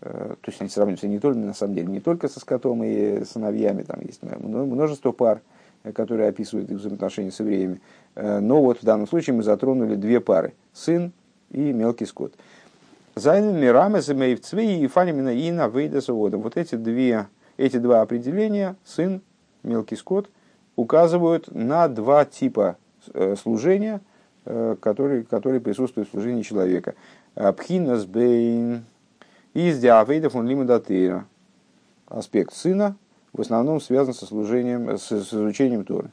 то 0.00 0.36
есть 0.48 0.60
они 0.60 0.68
сравниваются 0.68 1.08
не 1.08 1.18
только, 1.18 1.38
на 1.38 1.54
самом 1.54 1.76
деле, 1.76 1.86
не 1.86 2.00
только 2.00 2.28
со 2.28 2.38
скотом 2.38 2.84
и 2.84 3.24
сыновьями, 3.24 3.84
там 3.84 4.02
есть 4.02 4.20
множество 4.22 5.12
пар, 5.12 5.40
которые 5.92 6.28
описывают 6.28 6.70
их 6.70 6.78
взаимоотношения 6.78 7.30
с 7.30 7.40
евреями. 7.40 7.80
Э, 8.14 8.40
но 8.40 8.62
вот 8.62 8.80
в 8.80 8.84
данном 8.84 9.06
случае 9.06 9.36
мы 9.36 9.42
затронули 9.42 9.94
две 9.96 10.20
пары– 10.20 10.54
сын 10.72 11.12
и 11.50 11.72
мелкий 11.72 12.06
скот. 12.06 12.32
Зайнен 13.16 13.60
мирамес 13.60 14.08
и 14.08 14.14
и 14.82 14.86
фанимина 14.86 15.28
и 15.28 15.50
на 15.52 15.68
Вот 15.68 16.56
эти, 16.56 16.74
две, 16.74 17.28
эти 17.56 17.76
два 17.76 18.00
определения, 18.00 18.76
сын, 18.84 19.20
мелкий 19.62 19.96
скот, 19.96 20.28
указывают 20.74 21.54
на 21.54 21.86
два 21.88 22.24
типа 22.24 22.76
э, 23.12 23.36
служения, 23.36 24.00
э, 24.46 24.76
которые, 24.80 25.22
которые 25.24 25.60
присутствуют 25.60 26.08
в 26.08 26.12
служении 26.12 26.42
человека. 26.42 26.94
Пхинас 27.34 28.04
бейн 28.04 28.84
из 29.54 29.78
диавейдов 29.80 30.34
он 30.34 30.46
лимудатейра. 30.46 31.26
Аспект 32.06 32.52
сына 32.52 32.96
в 33.34 33.40
основном 33.40 33.80
связан 33.80 34.14
со 34.14 34.24
служением, 34.24 34.96
с, 34.96 35.08
с 35.08 35.34
изучением 35.34 35.84
Торы. 35.84 36.10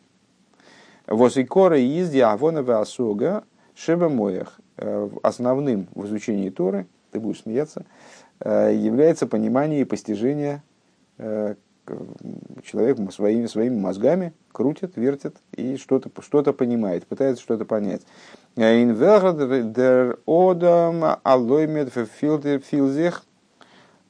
Восикора 1.08 1.80
из 1.80 2.10
диавонова 2.10 2.82
осуга 2.82 3.44
шеба 3.76 4.10
моях. 4.10 4.60
Э, 4.78 5.10
основным 5.22 5.88
в 5.94 6.06
изучении 6.08 6.50
Торы, 6.50 6.88
ты 7.12 7.20
будешь 7.20 7.42
смеяться, 7.42 7.86
э, 8.40 8.74
является 8.76 9.28
понимание 9.28 9.82
и 9.82 9.86
постижение 9.86 10.64
э, 11.20 11.56
человек 12.64 12.98
своими, 13.12 13.46
своими 13.46 13.78
мозгами 13.78 14.34
крутит, 14.52 14.94
вертит 14.96 15.36
и 15.56 15.78
что-то 15.78 16.10
что 16.22 16.42
понимает, 16.54 17.06
пытается 17.06 17.44
что-то 17.44 17.66
понять. 17.66 18.02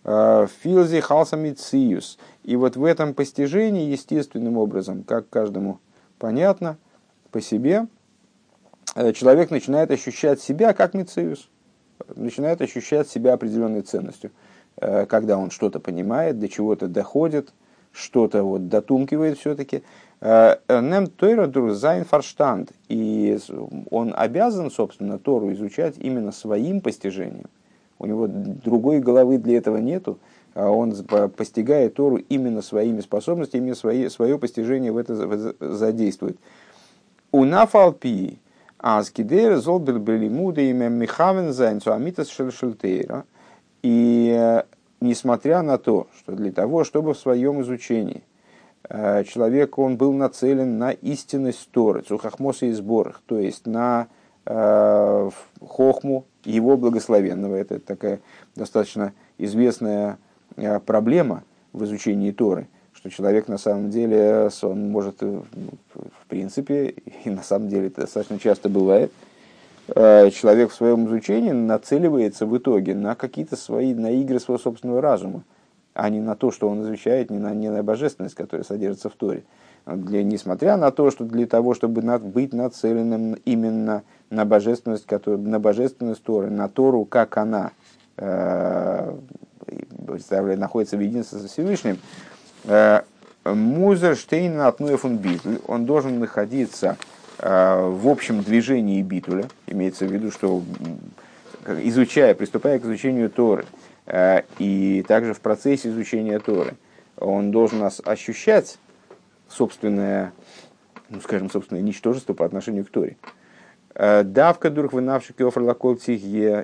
פילט 0.04 0.58
זיך 0.58 1.12
אלס 1.12 1.38
א 1.38 1.47
מציאות. 1.47 2.18
И 2.44 2.56
вот 2.56 2.76
в 2.76 2.84
этом 2.86 3.14
постижении 3.14 3.92
естественным 3.92 4.58
образом, 4.58 5.04
как 5.04 5.30
каждому 5.30 5.80
понятно 6.18 6.78
по 7.32 7.42
себе, 7.42 7.88
э, 8.96 9.14
человек 9.14 9.52
начинает 9.52 9.92
ощущать 9.92 10.42
себя 10.42 10.74
как 10.74 10.94
מציאות, 10.94 11.50
начинает 12.16 12.62
ощущать 12.62 13.10
себя 13.10 13.34
определенной 13.34 13.82
ценностью, 13.82 14.32
э, 14.78 15.06
когда 15.06 15.38
он 15.38 15.50
что-то 15.50 15.80
понимает, 15.80 16.40
до 16.40 16.48
чего-то 16.48 16.88
доходит, 16.88 17.54
что-то 17.92 18.44
вот 18.44 18.70
дотумкивает 18.70 19.38
все-таки. 19.38 19.84
Э, 20.20 20.58
נעמט 20.70 21.08
תורה 21.08 21.48
דורך 21.48 21.80
זיין 21.80 22.06
פארשטאנד. 22.06 22.72
И 22.88 23.38
он 23.90 24.14
обязан, 24.16 24.72
собственно, 24.72 25.20
Тору 25.20 25.52
изучать 25.54 25.96
именно 25.98 26.32
своим 26.32 26.82
постижением. 26.82 27.50
У 28.02 28.08
него 28.08 28.28
другой 28.28 29.00
головы 29.00 29.38
для 29.38 29.58
этого 29.58 29.78
нету. 29.78 30.18
А 30.56 30.72
он 30.72 30.92
постигает 31.38 31.94
Тору 31.94 32.18
именно 32.18 32.64
своими 32.64 33.00
способностями, 33.00 33.74
свои, 33.74 34.10
свое 34.10 34.40
постижение 34.40 34.92
в 34.92 34.98
это 34.98 35.54
задействует. 35.60 36.38
У 37.32 37.46
нафалпи 37.46 38.40
аскидер 38.80 39.58
золбер 39.58 40.00
белимуда 40.00 40.62
имя 40.62 40.90
михавен 40.90 41.54
зайнцу 41.54 41.94
амитас 41.94 42.30
шельшельтейра. 42.30 43.26
И 43.84 44.36
э, 44.36 44.64
несмотря 45.00 45.62
на 45.62 45.78
то, 45.78 46.08
что 46.18 46.32
для 46.32 46.52
того, 46.52 46.84
чтобы 46.84 47.14
в 47.14 47.20
своем 47.20 47.62
изучении 47.62 48.24
э, 48.90 49.24
человек 49.26 49.78
он 49.78 49.98
был 49.98 50.12
нацелен 50.12 50.80
на 50.80 50.90
истинность 50.90 51.70
Торы, 51.70 52.02
цухахмоса 52.02 52.66
и 52.66 52.72
сборах, 52.72 53.22
то 53.28 53.38
есть 53.38 53.68
на 53.68 54.08
хохму 54.46 56.26
его 56.44 56.78
благословенного. 56.78 57.56
Это 57.56 57.80
такая 57.80 58.20
достаточно 58.56 59.14
известная 59.38 60.18
проблема 60.86 61.44
в 61.74 61.84
изучении 61.86 62.32
Торы, 62.32 62.68
что 62.94 63.10
человек 63.10 63.48
на 63.48 63.58
самом 63.58 63.90
деле, 63.90 64.50
он 64.62 64.90
может, 64.90 65.18
э, 65.22 65.42
в 65.96 66.28
принципе, 66.28 66.96
и 67.24 67.30
на 67.30 67.44
самом 67.44 67.70
деле 67.70 67.88
это 67.88 68.02
достаточно 68.02 68.40
часто 68.40 68.70
бывает, 68.70 69.12
э, 69.96 70.30
человек 70.32 70.72
в 70.72 70.76
своем 70.76 71.08
изучении 71.08 71.52
нацеливается 71.52 72.46
в 72.46 72.58
итоге 72.58 72.96
на 72.96 73.16
какие-то 73.16 73.56
свои, 73.56 73.94
на 73.94 74.12
игры 74.12 74.40
своего 74.40 74.62
собственного 74.62 75.02
разума, 75.02 75.44
а 75.94 76.10
не 76.10 76.20
на 76.20 76.36
то, 76.36 76.52
что 76.52 76.70
он 76.70 76.84
изучает, 76.84 77.30
не 77.30 77.40
на, 77.40 77.54
не 77.54 77.70
на 77.70 77.84
божественность, 77.84 78.36
которая 78.36 78.64
содержится 78.64 79.10
в 79.10 79.14
Торе. 79.14 79.44
Для, 79.86 80.24
несмотря 80.24 80.78
на 80.78 80.92
то, 80.92 81.10
что 81.10 81.26
для 81.26 81.48
того, 81.48 81.74
чтобы 81.74 82.02
над, 82.02 82.24
быть 82.24 82.54
нацеленным 82.54 83.36
именно 83.46 84.04
на 84.30 84.46
божественность, 84.46 85.06
который, 85.06 85.40
на 85.40 85.60
божественность 85.60 86.24
Торы, 86.24 86.50
на 86.50 86.70
Тору, 86.70 87.06
как 87.06 87.38
она 87.38 87.72
э, 88.18 89.16
находится 90.58 90.98
в 90.98 91.00
единстве 91.00 91.40
со 91.40 91.48
Всевышним, 91.48 91.98
э, 92.66 93.02
Музер 93.44 94.16
Штейн 94.16 94.62
Атнуефун 94.62 95.18
Битль, 95.18 95.58
он 95.68 95.86
должен 95.86 96.20
находиться 96.20 96.98
э, 97.40 97.90
в 97.90 98.08
общем 98.08 98.44
движении 98.44 99.02
Битуля, 99.02 99.46
имеется 99.66 100.06
в 100.06 100.12
виду, 100.12 100.30
что 100.30 100.62
изучая, 101.66 102.36
приступая 102.36 102.78
к 102.78 102.86
изучению 102.86 103.32
Торы, 103.32 103.66
э, 104.06 104.44
и 104.60 105.04
также 105.08 105.34
в 105.34 105.42
процессе 105.42 105.90
изучения 105.90 106.38
Торы, 106.38 106.76
он 107.18 107.50
должен 107.50 107.80
нас 107.80 108.00
ощущать 108.06 108.78
собственное, 109.52 110.34
ну, 111.10 111.22
скажем, 111.22 111.50
собственное 111.50 111.82
ничтожество 111.82 112.34
по 112.34 112.46
отношению 112.46 112.86
к 112.86 112.90
Торе. 112.90 113.18
Э, 113.94 114.24
давка 114.24 114.70
дурх 114.70 114.94
вынавший 114.94 115.36
кеофрлакол 115.36 115.98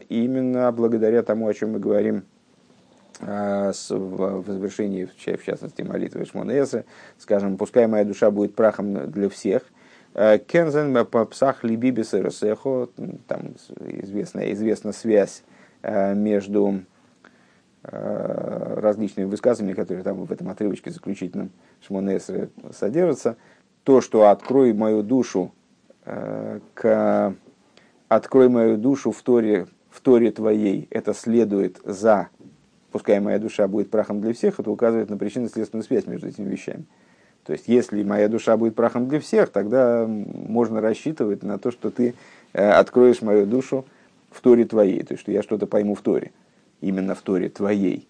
именно 0.10 0.72
благодаря 0.72 1.24
тому, 1.24 1.48
о 1.48 1.54
чем 1.54 1.74
мы 1.74 1.80
говорим 1.80 2.24
э, 3.20 3.72
в 3.90 4.46
завершении, 4.48 5.06
в 5.06 5.44
частности, 5.44 5.82
молитвы 5.82 6.26
Шмонеса, 6.26 6.86
скажем, 7.18 7.58
пускай 7.58 7.88
моя 7.88 8.06
душа 8.06 8.32
будет 8.32 8.56
прахом 8.56 9.12
для 9.12 9.30
всех, 9.30 9.64
э, 10.14 10.38
Кензен 10.38 10.94
псах 11.06 11.64
либибис 11.64 12.14
там 13.28 13.56
известная, 13.80 14.54
известна 14.54 14.94
связь 14.94 15.44
между 15.84 16.82
различными 17.90 19.26
высказываниями, 19.28 19.76
которые 19.76 20.04
там 20.04 20.26
в 20.26 20.32
этом 20.32 20.50
отрывочке 20.50 20.92
заключительном 20.92 21.52
Шмонеса 21.86 22.50
содержатся, 22.72 23.38
то, 23.84 24.02
что 24.02 24.30
открой 24.30 24.74
мою 24.74 25.04
душу 25.04 25.54
к 26.04 27.36
«открой 28.08 28.50
мою 28.50 28.78
душу 28.78 29.12
в 29.12 29.22
Торе, 29.22 29.68
в 29.90 30.02
Торе 30.02 30.32
твоей», 30.32 30.88
это 30.92 31.14
следует 31.14 31.80
за 31.84 32.30
«пускай 32.92 33.20
моя 33.20 33.40
душа 33.40 33.68
будет 33.68 33.90
прахом 33.90 34.22
для 34.22 34.34
всех», 34.34 34.60
это 34.60 34.70
указывает 34.72 35.10
на 35.10 35.18
причинно-следственную 35.18 35.84
связь 35.84 36.08
между 36.08 36.28
этими 36.28 36.50
вещами. 36.50 36.86
То 37.46 37.54
есть, 37.54 37.70
если 37.70 38.04
моя 38.04 38.28
душа 38.28 38.58
будет 38.58 38.76
прахом 38.76 39.08
для 39.08 39.22
всех, 39.22 39.50
тогда 39.50 40.06
можно 40.06 40.82
рассчитывать 40.82 41.44
на 41.44 41.58
то, 41.58 41.72
что 41.72 41.90
ты 41.90 42.14
э, 42.52 42.70
откроешь 42.70 43.22
мою 43.22 43.46
душу 43.46 43.86
в 44.32 44.42
Торе 44.42 44.66
твоей, 44.66 45.02
то 45.04 45.14
есть, 45.14 45.22
что 45.22 45.32
я 45.32 45.42
что-то 45.42 45.66
пойму 45.66 45.96
в 45.96 46.02
Торе, 46.02 46.32
именно 46.82 47.16
в 47.16 47.22
Торе 47.22 47.50
твоей. 47.50 48.08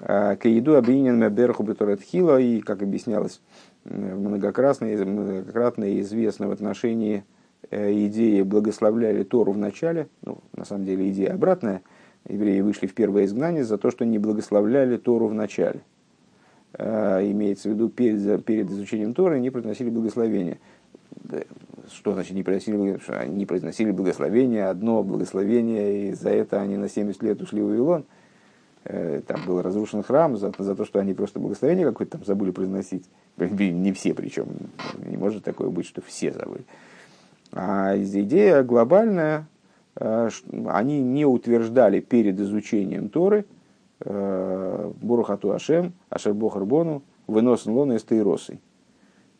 А, 0.00 0.36
Каиду 0.36 0.76
обвинен 0.76 1.18
Меберху 1.18 1.62
Бетуратхила, 1.62 2.40
и, 2.40 2.60
как 2.60 2.82
объяснялось 2.82 3.40
многократно, 3.84 4.86
многократно 4.86 6.00
известно 6.00 6.48
в 6.48 6.50
отношении 6.50 7.24
э, 7.70 7.92
идеи 8.06 8.42
благословляли 8.42 9.22
Тору 9.24 9.52
в 9.52 9.58
начале, 9.58 10.08
ну, 10.22 10.38
на 10.56 10.64
самом 10.64 10.84
деле 10.84 11.10
идея 11.10 11.34
обратная, 11.34 11.82
евреи 12.28 12.60
вышли 12.60 12.86
в 12.86 12.94
первое 12.94 13.26
изгнание 13.26 13.64
за 13.64 13.78
то, 13.78 13.90
что 13.90 14.04
не 14.04 14.18
благословляли 14.18 14.96
Тору 14.96 15.28
в 15.28 15.34
начале. 15.34 15.80
Э, 16.76 17.20
имеется 17.30 17.68
в 17.68 17.72
виду, 17.72 17.88
перед, 17.88 18.44
перед 18.44 18.70
изучением 18.70 19.14
Торы 19.14 19.38
не 19.38 19.50
произносили 19.50 19.90
благословения. 19.90 20.58
Что 21.92 22.14
значит 22.14 22.34
не 22.34 22.42
произносили, 22.42 23.28
не 23.28 23.46
произносили 23.46 23.90
благословения? 23.90 24.70
Одно 24.70 25.02
благословение, 25.02 26.08
и 26.08 26.12
за 26.12 26.30
это 26.30 26.60
они 26.60 26.76
на 26.76 26.88
70 26.88 27.22
лет 27.22 27.42
ушли 27.42 27.60
в 27.60 27.66
Вавилон. 27.66 28.04
Э, 28.84 29.22
там 29.26 29.40
был 29.46 29.62
разрушен 29.62 30.02
храм 30.02 30.36
за, 30.36 30.52
за 30.58 30.76
то, 30.76 30.84
что 30.84 30.98
они 30.98 31.14
просто 31.14 31.40
благословение 31.40 31.86
какое-то 31.86 32.18
там 32.18 32.24
забыли 32.24 32.50
произносить. 32.50 33.08
Не 33.36 33.92
все 33.92 34.14
причем. 34.14 34.48
Не 35.04 35.16
может 35.16 35.44
такое 35.44 35.70
быть, 35.70 35.86
что 35.86 36.02
все 36.02 36.32
забыли. 36.32 36.64
А 37.52 37.96
идея 37.96 38.62
глобальная, 38.62 39.46
э, 39.96 40.28
они 40.66 41.00
не 41.00 41.24
утверждали 41.24 42.00
перед 42.00 42.38
изучением 42.40 43.08
Торы 43.08 43.46
э, 44.00 44.92
Бурухату 45.00 45.52
Ашем, 45.52 45.92
Ашер 46.10 46.34
Бохарбону, 46.34 47.02
вынос 47.26 47.66
лона 47.66 47.94
из 47.94 48.02
Тейросой. 48.02 48.60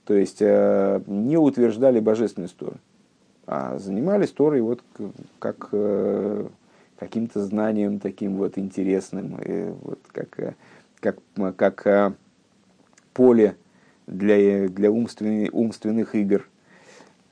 То 0.05 0.15
есть 0.15 0.41
не 0.41 1.37
утверждали 1.37 1.99
божественность 2.01 2.57
Торы, 2.57 2.77
а 3.47 3.79
занимались 3.79 4.33
Торой 4.33 4.61
вот 4.61 4.83
как 5.39 5.71
каким-то 6.99 7.43
знанием 7.43 8.01
таким 8.01 8.37
вот 8.37 8.59
интересным, 8.59 9.37
и 9.43 9.73
вот 9.83 9.99
как, 10.13 10.57
как, 11.01 11.17
как 11.57 12.17
поле 13.15 13.57
для, 14.07 14.69
для 14.69 14.91
умственных, 14.91 15.55
умственных 15.55 16.15
игр. 16.15 16.47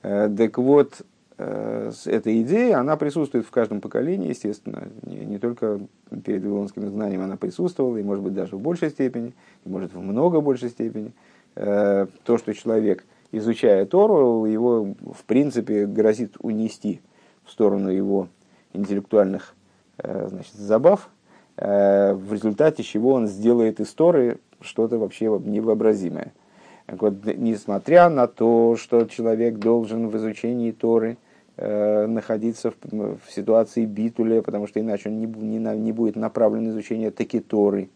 Э, 0.01 0.29
так 0.35 0.57
вот, 0.57 1.01
э, 1.37 1.91
эта 2.05 2.41
идея, 2.41 2.79
она 2.79 2.97
присутствует 2.97 3.45
в 3.45 3.51
каждом 3.51 3.81
поколении, 3.81 4.29
естественно, 4.29 4.87
не, 5.03 5.25
не 5.25 5.37
только 5.37 5.79
перед 6.23 6.43
вавилонским 6.43 6.89
знанием 6.89 7.21
она 7.21 7.37
присутствовала, 7.37 7.97
и 7.97 8.03
может 8.03 8.23
быть 8.23 8.33
даже 8.33 8.55
в 8.55 8.59
большей 8.59 8.89
степени, 8.89 9.33
и 9.65 9.69
может 9.69 9.93
в 9.93 9.99
много 9.99 10.41
большей 10.41 10.69
степени. 10.69 11.11
Э, 11.55 12.07
то, 12.23 12.37
что 12.37 12.53
человек, 12.53 13.05
изучая 13.31 13.85
Тору, 13.85 14.45
его 14.45 14.95
в 15.13 15.23
принципе 15.25 15.85
грозит 15.85 16.35
унести 16.39 17.01
в 17.45 17.51
сторону 17.51 17.89
его 17.89 18.27
интеллектуальных 18.73 19.53
значит, 20.01 20.53
забав, 20.53 21.09
в 21.55 22.27
результате 22.31 22.81
чего 22.81 23.13
он 23.13 23.27
сделает 23.27 23.79
из 23.79 23.93
Торы 23.93 24.39
что-то 24.59 24.97
вообще 24.97 25.25
невообразимое– 25.25 26.33
так 26.85 27.01
вот, 27.01 27.25
несмотря 27.25 28.09
на 28.09 28.27
то, 28.27 28.75
что 28.75 29.05
человек 29.05 29.57
должен 29.57 30.09
в 30.09 30.17
изучении 30.17 30.71
Торы 30.71 31.17
э, 31.55 32.07
находиться 32.07 32.71
в, 32.71 32.75
в 32.91 33.31
ситуации 33.31 33.85
битуля, 33.85 34.41
потому 34.41 34.67
что 34.67 34.79
иначе 34.81 35.09
он 35.09 35.19
не, 35.19 35.25
не, 35.25 35.59
не 35.77 35.91
будет 35.91 36.15
направлен 36.15 36.65
на 36.65 36.69
изучение 36.69 37.11
таки 37.11 37.39
Торы, 37.39 37.89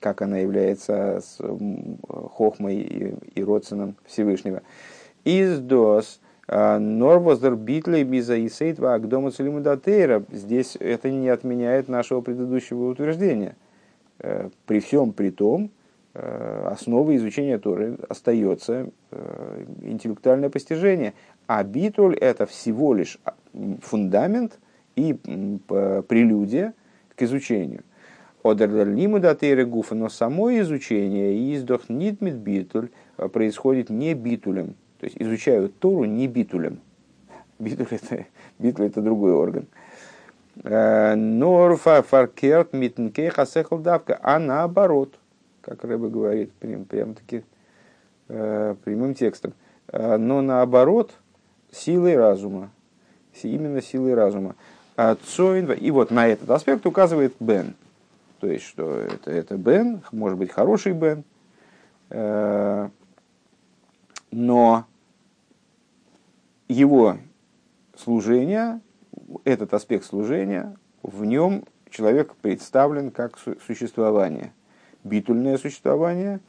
как 0.00 0.22
она 0.22 0.38
является 0.38 1.20
с 1.22 1.38
хохмой 2.08 2.76
и, 2.76 3.14
и 3.34 3.44
родственным 3.44 3.96
Всевышнего. 4.06 4.62
Из 5.24 5.58
дос 5.60 6.20
э, 6.48 6.78
Норвоздер 6.78 7.54
битлей 7.54 8.02
биза 8.02 8.36
и 8.36 8.48
сейтва 8.48 8.94
агдома 8.94 9.30
целимудатейра. 9.30 10.24
Здесь 10.32 10.76
это 10.80 11.10
не 11.10 11.28
отменяет 11.28 11.88
нашего 11.88 12.20
предыдущего 12.20 12.90
утверждения. 12.90 13.56
Э, 14.18 14.48
при 14.66 14.80
всем 14.80 15.12
при 15.12 15.30
том, 15.30 15.70
Э, 16.12 16.68
основой 16.72 17.16
изучения 17.16 17.58
Торы 17.58 17.96
остается 18.08 18.90
э, 19.12 19.64
интеллектуальное 19.82 20.50
постижение. 20.50 21.14
А 21.46 21.62
битуль– 21.62 22.16
это 22.20 22.46
всего 22.46 22.94
лишь 22.94 23.18
фундамент 23.82 24.58
и 24.96 25.14
прелюдия 25.14 26.74
к 27.14 27.22
изучению. 27.22 27.84
Гуфа, 28.42 29.94
но 29.94 30.08
само 30.08 30.50
изучение 30.58 31.54
издох 31.54 31.88
нитмит 31.88 32.36
битуль 32.36 32.88
э, 33.16 33.28
происходит 33.28 33.90
не 33.90 34.14
битулем. 34.14 34.74
То 34.98 35.06
есть 35.06 35.16
изучают 35.18 35.78
Тору 35.78 36.04
не 36.04 36.26
битулем. 36.26 36.80
Битуль 37.58 37.86
это, 37.90 38.26
битуль 38.58 38.86
это 38.86 39.02
другой 39.02 39.32
орган. 39.32 39.66
Норфа 40.62 42.02
фаркерт 42.02 42.72
митнкей 42.72 43.28
хасехал 43.28 43.78
давка, 43.78 44.18
а 44.22 44.38
наоборот 44.38 45.14
как 45.60 45.84
Рэбе 45.84 46.08
говорит, 46.08 46.52
прям, 46.52 46.84
прям 46.84 47.14
таки 47.14 47.44
э, 48.28 48.74
прямым 48.84 49.14
текстом. 49.14 49.52
Э, 49.88 50.16
но 50.16 50.40
наоборот, 50.40 51.12
силой 51.70 52.16
разума. 52.16 52.70
Именно 53.42 53.80
силой 53.80 54.14
разума. 54.14 54.56
А 54.96 55.14
Цоин, 55.14 55.70
и 55.72 55.90
вот 55.90 56.10
на 56.10 56.26
этот 56.26 56.50
аспект 56.50 56.84
указывает 56.86 57.34
Бен. 57.40 57.74
То 58.40 58.46
есть, 58.46 58.64
что 58.64 58.96
это, 58.96 59.30
это 59.30 59.56
Бен, 59.56 60.02
может 60.12 60.38
быть, 60.38 60.50
хороший 60.50 60.92
Бен, 60.92 61.24
э, 62.08 62.88
но 64.30 64.84
его 66.68 67.18
служение, 67.96 68.80
этот 69.44 69.74
аспект 69.74 70.04
служения, 70.04 70.76
в 71.02 71.24
нем 71.24 71.64
человек 71.90 72.34
представлен 72.36 73.10
как 73.10 73.38
существование– 73.66 74.52
битульное 75.04 75.58
существование, 75.58 76.40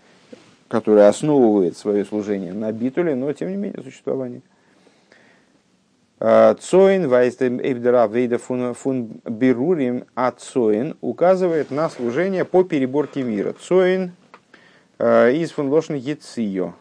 которое 0.68 1.08
основывает 1.08 1.78
свое 1.78 2.06
служение 2.06 2.54
на 2.54 2.72
битуле, 2.72 3.16
но 3.16 3.32
тем 3.34 3.50
не 3.50 3.58
менее 3.58 3.84
существование. 3.84 4.42
Цоин 6.22 7.06
эбдера 7.06 8.06
вейда 8.06 8.38
фун 8.38 9.22
берурим, 9.26 10.06
а 10.14 10.32
Цоин 10.32 10.96
указывает 11.02 11.72
на 11.72 11.90
служение 11.90 12.46
по 12.46 12.64
переборке 12.64 13.24
мира. 13.24 13.54
Цоин 13.54 14.12
Из 15.00 15.50
фон 15.50 15.70
Лошн 15.70 15.96
Ецио. 15.96 16.76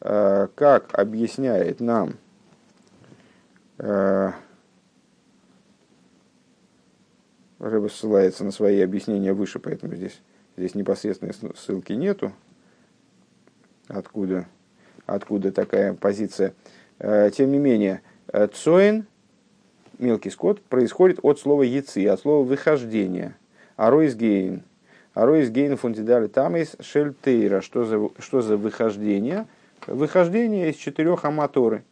Как 0.00 0.98
объясняет 0.98 1.80
нам 1.80 2.14
Рыба 7.58 7.88
ссылается 7.88 8.44
на 8.44 8.52
свои 8.52 8.80
объяснения 8.80 9.34
выше, 9.34 9.58
поэтому 9.58 9.96
здесь, 9.96 10.18
здесь 10.56 10.74
непосредственной 10.74 11.34
ссылки 11.56 11.92
нету. 11.92 12.32
Откуда, 13.88 14.46
откуда 15.04 15.52
такая 15.52 15.92
позиция. 15.92 16.54
Тем 16.98 17.52
не 17.52 17.58
менее, 17.58 18.00
цоин, 18.52 19.06
мелкий 19.98 20.30
скот, 20.30 20.60
происходит 20.62 21.20
от 21.22 21.38
слова 21.38 21.62
яйцы, 21.62 22.06
от 22.06 22.20
слова 22.20 22.44
выхождение. 22.44 23.36
Аройсгейн. 23.76 24.62
Аройсгейн 25.14 25.76
фундидали 25.76 26.26
тамис 26.28 26.76
шельтейра. 26.80 27.60
Что 27.60 27.84
за, 27.84 28.10
что 28.18 28.42
за 28.42 28.56
выхождение? 28.56 29.46
Выхождение 29.86 30.70
из 30.70 30.76
четырех 30.76 31.24
аматоры. 31.24 31.84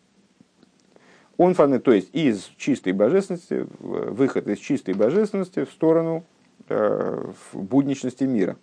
Он 1.36 1.54
фаны, 1.54 1.78
то 1.80 1.92
есть 1.92 2.14
из 2.14 2.50
чистой 2.56 2.92
божественности, 2.92 3.66
выход 3.80 4.48
из 4.48 4.58
чистой 4.58 4.94
божественности 4.94 5.64
в 5.64 5.70
сторону 5.70 6.24
э, 6.68 7.30
в 7.52 7.62
будничности 7.62 8.24
мира. 8.24 8.56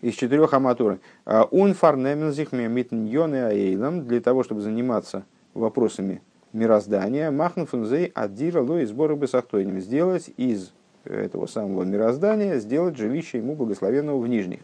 Из 0.00 0.14
четырех 0.14 0.52
аматоры. 0.52 1.00
Он 1.24 1.74
фарнемензих 1.74 2.52
митньон 2.52 3.34
и 3.34 3.38
аэйлам 3.38 4.06
для 4.06 4.20
того, 4.20 4.42
чтобы 4.42 4.60
заниматься 4.60 5.24
вопросами 5.54 6.22
мироздания. 6.52 7.30
Махнуфунзей 7.30 8.06
аддира 8.06 8.62
и 8.80 8.84
сборы 8.84 9.16
бесахтойним. 9.16 9.80
Сделать 9.80 10.30
из 10.36 10.72
этого 11.04 11.46
самого 11.46 11.82
мироздания, 11.84 12.58
сделать 12.58 12.96
жилище 12.96 13.38
ему 13.38 13.54
благословенного 13.54 14.20
в 14.20 14.28
нижних. 14.28 14.60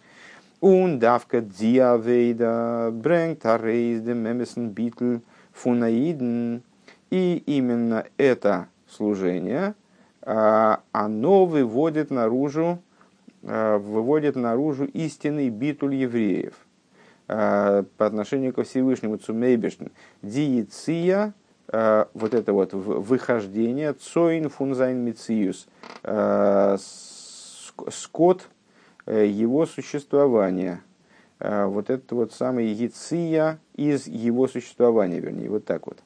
Он 0.60 0.98
давка 0.98 1.40
диавейда 1.40 2.90
брэнг 2.92 3.40
тарейз 3.40 4.00
де 4.00 4.14
мемесен 4.14 4.70
битл 4.70 5.18
фунаидн. 5.52 6.58
И 7.10 7.42
именно 7.46 8.04
это 8.18 8.68
служение, 8.86 9.74
а, 10.20 10.80
оно 10.92 11.46
выводит 11.46 12.10
наружу, 12.10 12.80
а, 13.42 13.78
выводит 13.78 14.36
наружу 14.36 14.84
истинный 14.84 15.48
битуль 15.48 15.94
евреев 15.94 16.54
по 17.28 17.84
отношению 17.98 18.52
ко 18.52 18.64
Всевышнему 18.64 19.18
Цумейбешн. 19.18 19.88
Диеция, 20.22 21.34
вот 21.70 22.34
это 22.34 22.52
вот 22.52 22.72
выхождение, 22.72 23.92
цоин 23.92 24.48
фунзайн 24.48 24.98
мициус, 24.98 25.68
скот 27.90 28.48
э, 29.06 29.26
его 29.26 29.66
существования– 29.66 30.82
Э, 31.40 31.66
вот 31.66 31.90
это 31.90 32.14
вот 32.14 32.32
самый 32.32 32.66
яция 32.66 33.58
из 33.74 34.06
его 34.06 34.48
существования, 34.48 35.20
вернее, 35.20 35.50
вот 35.50 35.64
так 35.64 35.86
вот. 35.86 35.98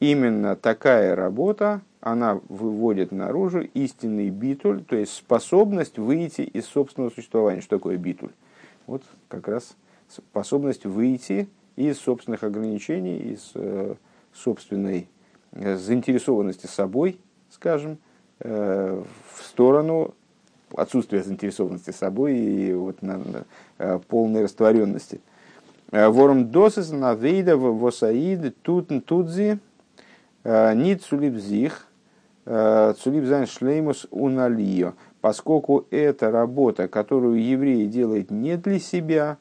Именно 0.00 0.56
такая 0.56 1.14
работа, 1.14 1.82
она 2.00 2.40
выводит 2.48 3.12
наружу 3.12 3.60
истинный 3.74 4.30
битуль, 4.30 4.82
то 4.82 4.96
есть 4.96 5.12
способность 5.12 5.98
выйти 5.98 6.40
из 6.40 6.66
собственного 6.66 7.10
существования. 7.10 7.60
Что 7.60 7.76
такое 7.76 7.98
битуль? 7.98 8.30
Вот 8.86 9.02
как 9.28 9.46
раз 9.46 9.76
способность 10.10 10.84
выйти 10.84 11.48
из 11.76 11.98
собственных 11.98 12.42
ограничений, 12.42 13.18
из 13.18 13.52
э, 13.54 13.94
собственной 14.34 15.08
э, 15.52 15.76
заинтересованности 15.76 16.66
собой, 16.66 17.18
скажем, 17.50 17.98
в 18.42 19.04
сторону 19.44 20.14
отсутствие 20.76 21.22
заинтересованности 21.22 21.90
собой 21.90 22.36
и 22.36 22.72
вот 22.72 23.02
на, 23.02 23.18
на, 23.18 23.44
э, 23.78 23.98
полной 24.08 24.44
растворенности. 24.44 25.20
Э, 25.90 26.08
ворм 26.08 26.50
досис 26.50 26.90
на 26.90 27.14
вейда 27.14 27.56
восаид 27.56 28.60
тутн 28.62 28.98
тудзи 29.00 29.58
э, 30.44 30.74
нит 30.74 31.02
цулибзих 31.02 31.86
цулибзайн 32.46 33.46
шлеймус 33.46 34.06
уналио. 34.10 34.94
Поскольку 35.20 35.86
это 35.90 36.32
работа, 36.32 36.88
которую 36.88 37.44
еврей 37.44 37.86
делает 37.86 38.30
не 38.30 38.56
для 38.56 38.80
себя, 38.80 39.36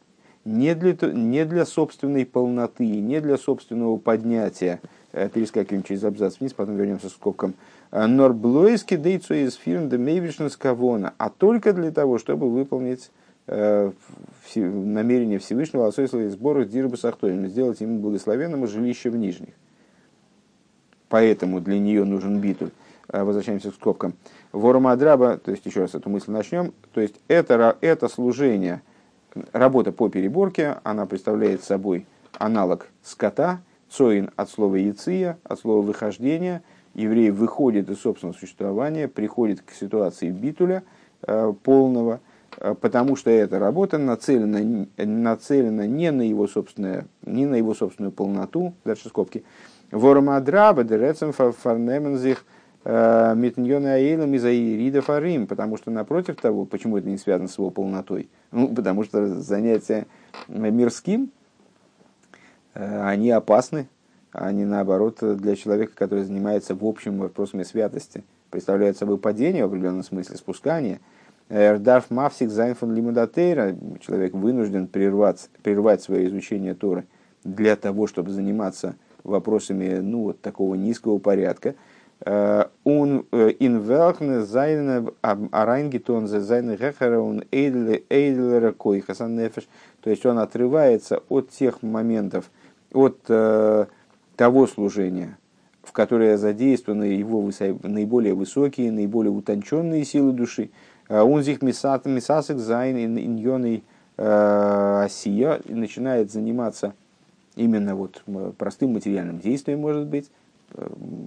не 0.50 0.74
для, 0.76 0.94
не 1.12 1.46
для 1.46 1.66
собственной 1.66 2.26
полноты, 2.26 2.86
не 2.86 3.22
для 3.22 3.38
собственного 3.38 3.98
поднятия, 3.98 4.82
перескакиваем 5.12 5.84
через 5.84 6.04
абзац 6.04 6.40
вниз, 6.40 6.54
потом 6.54 6.76
вернемся 6.76 7.08
к 7.08 7.12
скобкам, 7.12 7.54
Норблойски 7.92 8.96
дейцу 8.96 9.34
из 9.34 9.56
фирм 9.56 9.90
кавона, 10.60 11.14
а 11.18 11.30
только 11.30 11.74
для 11.74 11.92
того, 11.92 12.20
чтобы 12.20 12.50
выполнить 12.50 13.10
э, 13.48 13.92
намерение 14.56 15.40
Всевышнего 15.40 15.88
Асойсла 15.88 16.20
из 16.20 16.34
сбора 16.34 16.66
Дирба 16.66 16.96
Сахтоем, 16.96 17.48
сделать 17.48 17.82
ему 17.82 18.00
благословенному 18.00 18.68
жилище 18.68 19.10
в 19.10 19.18
Нижних. 19.18 19.54
Поэтому 21.10 21.60
для 21.60 21.80
нее 21.80 22.04
нужен 22.06 22.40
битуль. 22.40 22.70
Э, 23.08 23.24
возвращаемся 23.24 23.72
к 23.72 23.76
скобкам. 23.76 24.14
Вормадраба, 24.52 25.38
то 25.38 25.50
есть 25.52 25.66
еще 25.66 25.82
раз 25.82 25.96
эту 25.96 26.10
мысль 26.10 26.32
начнем, 26.32 26.74
то 26.94 27.02
есть 27.02 27.16
это, 27.28 27.76
это 27.82 28.08
служение, 28.08 28.84
работа 29.52 29.92
по 29.92 30.10
переборке, 30.10 30.78
она 30.84 31.06
представляет 31.06 31.64
собой 31.64 32.06
аналог 32.38 32.88
скота, 33.04 33.62
цоин 33.90 34.32
от 34.36 34.50
слова 34.50 34.76
яция, 34.76 35.38
от 35.44 35.60
слова 35.60 35.82
выхождения– 35.82 36.64
еврей 36.94 37.32
выходит 37.32 37.90
из 37.90 38.00
собственного 38.02 38.36
существования, 38.36 39.08
приходит 39.08 39.62
к 39.62 39.72
ситуации 39.72 40.30
битуля 40.30 40.84
э, 41.24 41.54
полного, 41.64 42.20
э, 42.58 42.76
потому 42.80 43.16
что 43.16 43.30
эта 43.30 43.60
работа 43.60 43.98
нацелена, 43.98 44.88
нацелена 44.98 45.88
не 45.88 46.12
на 46.12 46.22
его 46.22 46.48
собственное, 46.48 47.08
не 47.26 47.46
на 47.46 47.56
его 47.56 47.74
собственную 47.74 48.12
полноту, 48.12 48.74
дальше 48.86 49.10
скобки, 49.10 49.44
Вормадраба 49.92 50.84
дерецем 50.84 51.32
фарнемензих 51.34 52.46
э, 52.84 53.34
метньона 53.36 53.94
аилом 53.94 54.34
из 54.34 54.46
аирида 54.46 55.02
фарим, 55.02 55.48
потому 55.48 55.78
что 55.78 55.92
напротив 55.92 56.36
того, 56.36 56.66
почему 56.66 56.98
это 56.98 57.08
не 57.08 57.18
связано 57.18 57.48
с 57.48 57.58
его 57.58 57.70
полнотой? 57.70 58.30
Ну, 58.52 58.68
потому 58.74 59.04
что 59.04 59.28
занятия 59.28 60.08
мирским, 60.48 61.32
они 62.74 63.32
опасны, 63.32 63.88
не 64.34 64.66
наоборот 64.66 65.18
для 65.22 65.56
человека, 65.56 65.94
который 65.96 66.24
занимается 66.24 66.76
в 66.76 66.86
общем 66.86 67.18
вопросами 67.18 67.64
святости. 67.64 68.24
Представляет 68.50 68.98
собой 68.98 69.18
падение 69.18 69.66
в 69.66 69.70
определенном 69.70 70.04
смысле, 70.04 70.38
спускание. 70.38 71.00
Эрдарф 71.50 72.12
Мавсик 72.12 72.50
Зайнфон 72.50 72.94
Лимудатейра, 72.94 73.76
человек 74.02 74.34
вынужден 74.34 74.88
прервать, 74.88 75.50
прервать 75.64 76.02
свое 76.02 76.28
изучение 76.28 76.76
Торы 76.76 77.06
для 77.44 77.76
того, 77.76 78.06
чтобы 78.06 78.30
заниматься 78.32 78.96
вопросами 79.24 79.96
ну, 80.00 80.24
вот 80.24 80.42
такого 80.42 80.76
низкого 80.76 81.18
порядка. 81.18 81.76
Он 82.26 83.26
э, 83.32 83.52
инвелхне 83.60 84.42
зайне 84.42 85.08
арайнгитон 85.22 86.28
зайне 86.28 86.76
гехера 86.76 87.20
он 87.20 87.44
эйдлера 87.52 88.74
койхасан 88.74 89.38
нефеш. 89.38 89.68
То 90.02 90.10
есть 90.10 90.26
он 90.26 90.40
отрывается 90.40 91.24
от 91.30 91.50
тех 91.50 91.82
моментов, 91.82 92.52
от 92.92 93.20
э, 93.30 93.86
того 94.36 94.68
служения, 94.68 95.38
в 95.82 95.94
которое 95.94 96.38
задействованы 96.38 97.06
его 97.06 97.50
наиболее 97.84 98.34
высокие, 98.34 98.92
наиболее 98.92 99.32
утонченные 99.32 100.04
силы 100.04 100.34
души. 100.34 100.72
Он 101.08 101.42
зих 101.42 101.62
мисасик 101.62 102.58
зайн 102.58 103.18
иньоной 103.18 103.84
э, 104.18 105.02
осия 105.06 105.62
начинает 105.66 106.32
заниматься 106.32 106.94
именно 107.56 107.96
вот 107.96 108.24
простым 108.58 108.94
материальным 108.94 109.40
действием, 109.40 109.80
может 109.80 110.06
быть, 110.06 110.26
э, 110.26 110.39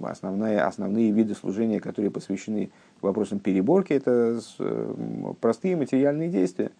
основные, 0.03 0.61
основные 0.61 1.11
виды 1.11 1.35
служения, 1.35 1.79
которые 1.79 2.11
посвящены 2.11 2.71
вопросам 3.01 3.39
переборки, 3.39 3.93
это 3.93 4.39
э, 4.59 5.33
простые 5.41 5.75
материальные 5.75 6.29
действия. 6.29 6.71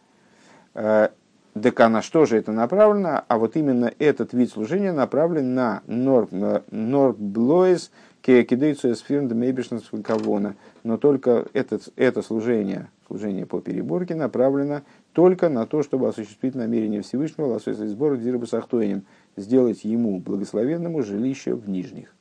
Так 0.73 1.79
а 1.81 1.89
на 1.89 2.01
что 2.01 2.25
же 2.25 2.37
это 2.37 2.51
направлено? 2.51 3.23
А 3.27 3.37
вот 3.37 3.55
именно 3.55 3.93
этот 3.99 4.33
вид 4.33 4.49
служения 4.49 4.91
направлен 4.91 5.53
на 5.53 5.83
норблоис 6.71 7.91
кедейцу 8.23 8.91
эсфирн 8.91 9.29
кавона. 10.01 10.55
Но 10.83 10.97
только 10.97 11.45
это, 11.53 11.79
это 11.95 12.23
служение, 12.23 12.89
служение 13.05 13.45
по 13.45 13.61
переборке 13.61 14.15
направлено 14.15 14.81
только 15.11 15.49
на 15.49 15.67
то, 15.67 15.83
чтобы 15.83 16.07
осуществить 16.07 16.55
намерение 16.55 17.03
Всевышнего, 17.03 17.45
лосось 17.45 17.77
сбора 17.77 18.17
Дирба 18.17 18.45
Сахтоинем, 18.45 19.03
сделать 19.37 19.83
ему 19.83 20.19
благословенному 20.19 21.03
жилище 21.03 21.53
в 21.53 21.69
нижних. 21.69 22.15